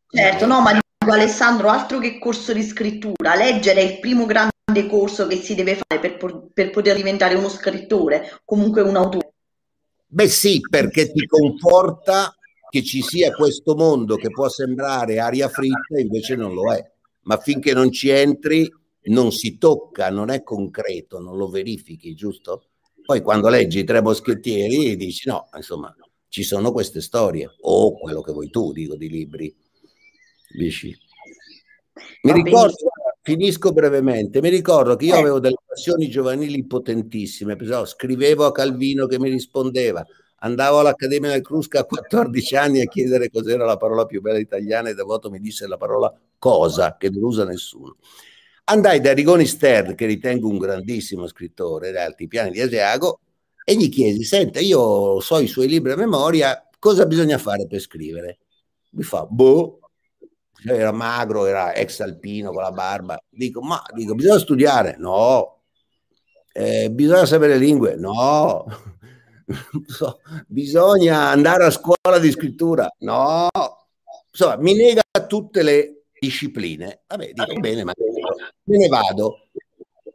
Certo, 0.07 0.45
no, 0.45 0.61
ma 0.61 0.79
Alessandro, 0.99 1.69
altro 1.69 1.97
che 1.97 2.19
corso 2.19 2.53
di 2.53 2.61
scrittura, 2.61 3.33
leggere 3.33 3.81
è 3.81 3.83
il 3.85 3.99
primo 3.99 4.27
grande 4.27 4.87
corso 4.87 5.25
che 5.25 5.37
si 5.37 5.55
deve 5.55 5.79
fare 5.83 5.99
per, 5.99 6.49
per 6.53 6.69
poter 6.69 6.95
diventare 6.95 7.33
uno 7.33 7.49
scrittore, 7.49 8.39
comunque 8.45 8.83
un 8.83 8.97
autore. 8.97 9.33
Beh 10.07 10.27
sì, 10.27 10.59
perché 10.61 11.11
ti 11.11 11.25
conforta 11.25 12.35
che 12.69 12.83
ci 12.83 13.01
sia 13.01 13.31
questo 13.31 13.75
mondo 13.75 14.15
che 14.15 14.29
può 14.29 14.47
sembrare 14.49 15.19
aria 15.19 15.49
fritta, 15.49 15.99
invece 15.99 16.35
non 16.35 16.53
lo 16.53 16.73
è. 16.73 16.83
Ma 17.23 17.37
finché 17.37 17.73
non 17.73 17.91
ci 17.91 18.09
entri 18.09 18.71
non 19.07 19.31
si 19.31 19.57
tocca, 19.57 20.09
non 20.09 20.29
è 20.31 20.41
concreto, 20.41 21.19
non 21.19 21.37
lo 21.37 21.47
verifichi, 21.47 22.15
giusto? 22.15 22.69
Poi 23.03 23.21
quando 23.21 23.49
leggi 23.49 23.79
i 23.79 23.83
tre 23.83 24.01
moschettieri 24.01 24.95
dici 24.95 25.29
no, 25.29 25.47
insomma, 25.55 25.95
ci 26.27 26.41
sono 26.43 26.71
queste 26.71 27.01
storie, 27.01 27.53
o 27.61 27.97
quello 27.99 28.21
che 28.21 28.31
vuoi 28.31 28.49
tu, 28.49 28.71
dico, 28.71 28.95
di 28.95 29.09
libri 29.09 29.55
Dici? 30.55 30.95
Mi 32.23 32.31
ricordo, 32.31 32.75
finisco 33.25 33.71
brevemente, 33.71 34.39
mi 34.39 34.49
ricordo 34.49 34.95
che 34.95 35.05
io 35.05 35.15
eh. 35.15 35.19
avevo 35.19 35.39
delle 35.39 35.57
passioni 35.65 36.07
giovanili 36.09 36.63
potentissime, 36.63 37.57
scrivevo 37.85 38.45
a 38.45 38.51
Calvino 38.51 39.07
che 39.07 39.17
mi 39.17 39.31
rispondeva, 39.31 40.05
andavo 40.41 40.77
all'Accademia 40.77 41.31
del 41.31 41.41
Crusca 41.41 41.79
a 41.79 41.85
14 41.85 42.55
anni 42.55 42.81
a 42.81 42.85
chiedere 42.85 43.31
cos'era 43.31 43.65
la 43.65 43.77
parola 43.77 44.05
più 44.05 44.21
bella 44.21 44.37
italiana 44.37 44.89
e 44.89 44.93
Devoto 44.93 45.31
mi 45.31 45.39
disse 45.39 45.65
la 45.65 45.75
parola 45.75 46.13
cosa, 46.37 46.97
che 46.97 47.09
non 47.09 47.23
usa 47.23 47.45
nessuno. 47.45 47.95
Andai 48.65 49.01
da 49.01 49.11
Rigoni 49.11 49.47
Stern, 49.47 49.95
che 49.95 50.05
ritengo 50.05 50.47
un 50.47 50.59
grandissimo 50.59 51.25
scrittore, 51.25 51.91
da 51.91 52.03
Altipiani 52.03 52.51
di 52.51 52.61
Asiago, 52.61 53.21
e 53.65 53.75
gli 53.75 53.89
chiesi, 53.89 54.23
senta, 54.23 54.59
io 54.59 55.19
so 55.19 55.39
i 55.39 55.47
suoi 55.47 55.67
libri 55.67 55.93
a 55.93 55.95
memoria, 55.95 56.69
cosa 56.77 57.07
bisogna 57.07 57.39
fare 57.39 57.65
per 57.65 57.79
scrivere? 57.79 58.37
Mi 58.91 59.01
fa, 59.01 59.25
boh, 59.25 59.79
cioè, 60.65 60.79
era 60.79 60.91
magro, 60.91 61.45
era 61.45 61.75
ex 61.75 61.99
alpino 61.99 62.51
con 62.51 62.63
la 62.63 62.71
barba. 62.71 63.21
Dico, 63.29 63.61
ma 63.61 63.83
dico, 63.93 64.15
bisogna 64.15 64.39
studiare? 64.39 64.95
No. 64.97 65.61
Eh, 66.51 66.89
bisogna 66.89 67.27
sapere 67.27 67.57
lingue? 67.57 67.95
No. 67.95 68.65
so, 69.85 70.21
bisogna 70.47 71.29
andare 71.29 71.65
a 71.65 71.69
scuola 71.69 72.17
di 72.19 72.31
scrittura? 72.31 72.89
No. 72.99 73.47
Insomma, 74.31 74.57
mi 74.57 74.73
nega 74.73 75.03
tutte 75.27 75.61
le 75.61 76.05
discipline. 76.19 77.03
Vabbè, 77.05 77.31
dico 77.33 77.59
bene, 77.59 77.83
ma 77.83 77.93
me 78.63 78.77
ne 78.77 78.87
vado. 78.87 79.49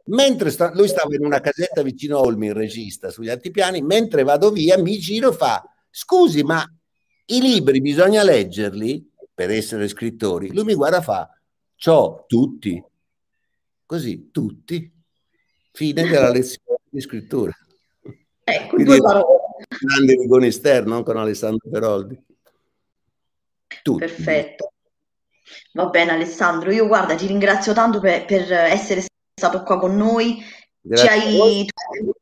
Mentre 0.05 0.49
sta, 0.49 0.73
lui 0.73 0.89
stava 0.89 1.15
in 1.15 1.23
una 1.23 1.39
casetta 1.39 1.81
vicino 1.81 2.17
a 2.17 2.21
Olmi, 2.21 2.47
il 2.47 2.53
regista, 2.53 3.09
sugli 3.09 3.29
altipiani, 3.29 3.81
mentre 3.81 4.23
vado 4.23 4.51
via 4.51 4.77
mi 4.77 4.97
giro 4.97 5.31
e 5.31 5.33
fa, 5.33 5.63
scusi, 5.89 6.43
ma 6.43 6.61
i 7.27 7.39
libri 7.39 7.79
bisogna 7.79 8.21
leggerli? 8.21 9.10
Per 9.41 9.49
essere 9.49 9.87
scrittori, 9.87 10.53
lui 10.53 10.63
mi 10.63 10.75
guarda 10.75 10.99
e 10.99 11.01
fa, 11.01 11.29
ciò 11.75 12.25
tutti, 12.27 12.83
così, 13.85 14.29
tutti, 14.29 14.91
fine 15.71 16.03
della 16.03 16.29
lezione 16.31 16.79
di 16.89 17.01
scrittura. 17.01 17.51
Ecco, 18.43 18.83
due 18.83 18.97
parole. 18.99 19.39
Grande 19.79 20.13
rigone 20.13 20.47
esterno 20.47 21.01
con 21.01 21.17
Alessandro 21.17 21.69
Peroldi. 21.69 22.23
Tutti. 23.81 23.99
Perfetto. 23.99 24.73
Va 25.73 25.87
bene 25.87 26.11
Alessandro, 26.11 26.71
io 26.71 26.85
guarda, 26.85 27.15
ti 27.15 27.25
ringrazio 27.25 27.73
tanto 27.73 27.99
per, 27.99 28.25
per 28.25 28.51
essere 28.51 29.03
stato 29.33 29.63
qua 29.63 29.79
con 29.79 29.95
noi. 29.95 30.43
Ci 30.93 31.07
hai... 31.07 31.67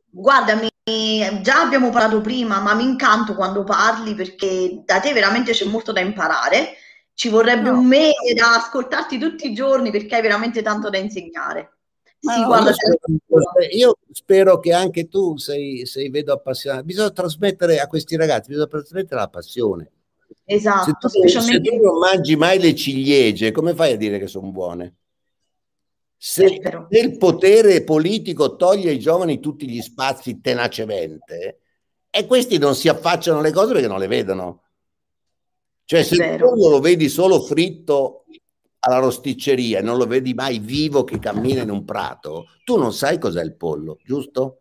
Guarda, 0.10 0.56
mi... 0.56 1.42
già 1.42 1.62
abbiamo 1.62 1.90
parlato 1.90 2.22
prima, 2.22 2.62
ma 2.62 2.74
mi 2.76 2.84
incanto 2.84 3.36
quando 3.36 3.64
parli 3.64 4.16
perché 4.16 4.84
da 4.86 5.00
te 5.00 5.12
veramente 5.12 5.52
c'è 5.52 5.66
molto 5.66 5.92
da 5.92 6.00
imparare 6.00 6.78
ci 7.20 7.28
vorrebbe 7.28 7.70
no. 7.70 7.80
un 7.80 7.86
mese 7.86 8.34
da 8.34 8.56
ascoltarti 8.56 9.18
tutti 9.18 9.50
i 9.50 9.54
giorni 9.54 9.92
perché 9.92 10.16
hai 10.16 10.22
veramente 10.22 10.62
tanto 10.62 10.90
da 10.90 11.00
insegnare. 11.00 11.80
Sì, 12.18 12.40
no, 12.40 12.56
io, 12.56 12.72
spero, 12.72 13.68
io, 13.72 13.98
spero, 14.14 14.60
che 14.60 14.72
anche 14.72 15.10
tu 15.10 15.36
sei, 15.36 15.86
sei, 15.86 16.10
vedo 16.10 16.32
appassionato. 16.32 16.86
Bisogna 16.86 17.12
trasmettere 17.12 17.82
a 17.82 17.88
questi 17.88 18.16
ragazzi, 18.16 18.48
bisogna 18.48 18.68
trasmettere 18.68 19.20
la 19.20 19.28
passione. 19.28 19.92
Esatto. 20.46 20.86
Se 20.86 20.92
tu, 20.98 21.08
specialmente... 21.10 21.70
se 21.70 21.76
tu 21.76 21.84
non 21.84 21.98
mangi 21.98 22.38
mai 22.38 22.58
le 22.58 22.74
ciliegie, 22.74 23.52
come 23.52 23.76
fai 23.76 23.92
a 23.92 23.98
dire 23.98 24.18
che 24.18 24.28
sono 24.28 24.50
buone? 24.52 24.96
Se, 26.16 26.48
se 26.48 27.00
il 27.00 27.18
potere 27.18 27.84
politico 27.84 28.56
toglie 28.56 28.92
ai 28.92 29.00
giovani 29.00 29.42
tutti 29.42 29.68
gli 29.68 29.82
spazi 29.82 30.40
tenacemente, 30.40 31.60
e 32.10 32.26
questi 32.26 32.58
non 32.58 32.76
si 32.76 32.88
affacciano 32.88 33.40
alle 33.40 33.52
cose 33.52 33.74
perché 33.74 33.90
non 33.90 34.00
le 34.00 34.08
vedono. 34.08 34.62
Cioè, 35.90 36.04
se 36.04 36.24
il 36.24 36.38
pollo 36.38 36.70
lo 36.70 36.80
vedi 36.82 37.10
solo 37.10 37.42
fritto 37.42 38.26
alla 38.82 39.00
rosticceria 39.00 39.80
e 39.80 39.82
non 39.82 39.98
lo 39.98 40.06
vedi 40.06 40.36
mai 40.36 40.60
vivo 40.60 41.04
che 41.04 41.18
cammina 41.18 41.64
in 41.64 41.72
un 41.72 41.84
prato, 41.84 42.46
tu 42.64 42.78
non 42.78 42.94
sai 42.94 43.18
cos'è 43.18 43.42
il 43.42 43.56
pollo, 43.56 43.98
giusto? 44.06 44.60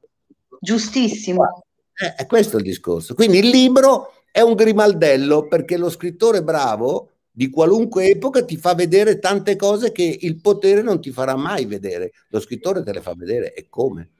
Giustissimo. 0.59 1.65
Eh, 1.93 2.15
è 2.15 2.25
questo 2.25 2.57
il 2.57 2.63
discorso. 2.63 3.13
Quindi 3.13 3.41
il 3.41 3.49
libro 3.51 4.23
è 4.33 4.41
un 4.41 4.55
grimaldello 4.55 5.49
perché 5.49 5.77
lo 5.77 5.91
scrittore 5.91 6.43
bravo 6.43 7.11
di 7.31 7.51
qualunque 7.51 8.07
epoca 8.07 8.43
ti 8.43 8.57
fa 8.57 8.73
vedere 8.73 9.19
tante 9.19 9.55
cose 9.55 9.93
che 9.93 10.17
il 10.23 10.41
potere 10.41 10.81
non 10.81 10.99
ti 10.99 11.11
farà 11.11 11.37
mai 11.37 11.67
vedere. 11.67 12.13
Lo 12.29 12.41
scrittore 12.41 12.83
te 12.83 12.95
le 12.95 13.03
fa 13.03 13.13
vedere 13.15 13.53
e 13.53 13.67
come. 13.69 14.11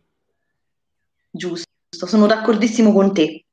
Giusto, 1.31 1.65
sono 1.89 2.27
d'accordissimo 2.27 2.93
con 2.93 3.15
te. 3.15 3.45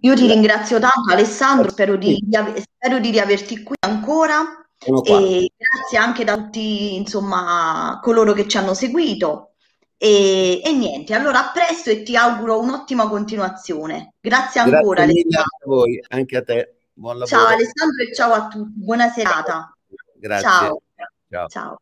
Io 0.00 0.14
ti 0.14 0.26
ringrazio 0.26 0.78
tanto 0.78 1.12
Alessandro, 1.12 1.70
spero 1.70 1.96
di, 1.96 2.18
spero 2.60 2.98
di 2.98 3.10
riaverti 3.10 3.62
qui 3.62 3.76
ancora 3.80 4.66
e 4.78 5.50
grazie 5.56 5.98
anche 5.98 6.24
da 6.24 6.36
tutti 6.36 6.94
insomma 6.94 8.00
coloro 8.02 8.32
che 8.32 8.46
ci 8.46 8.58
hanno 8.58 8.74
seguito 8.74 9.54
e, 9.96 10.60
e, 10.62 10.72
niente, 10.72 11.14
allora 11.14 11.48
a 11.48 11.52
presto 11.52 11.88
e 11.88 12.02
ti 12.02 12.16
auguro 12.16 12.60
un'ottima 12.60 13.08
continuazione. 13.08 14.14
Grazie 14.20 14.60
ancora. 14.60 15.04
Grazie 15.04 15.22
Alessandro. 15.22 15.42
a 15.42 15.66
voi, 15.66 16.04
anche 16.08 16.36
a 16.36 16.42
te. 16.42 16.74
Buon 16.92 17.18
lavoro. 17.18 17.26
Ciao 17.26 17.46
Alessandro 17.46 18.02
e 18.02 18.14
ciao 18.14 18.32
a 18.32 18.48
tutti, 18.48 18.72
buona 18.76 19.08
serata. 19.08 19.74
Grazie. 20.18 20.48
ciao. 20.48 20.82
ciao. 21.28 21.48
ciao. 21.48 21.78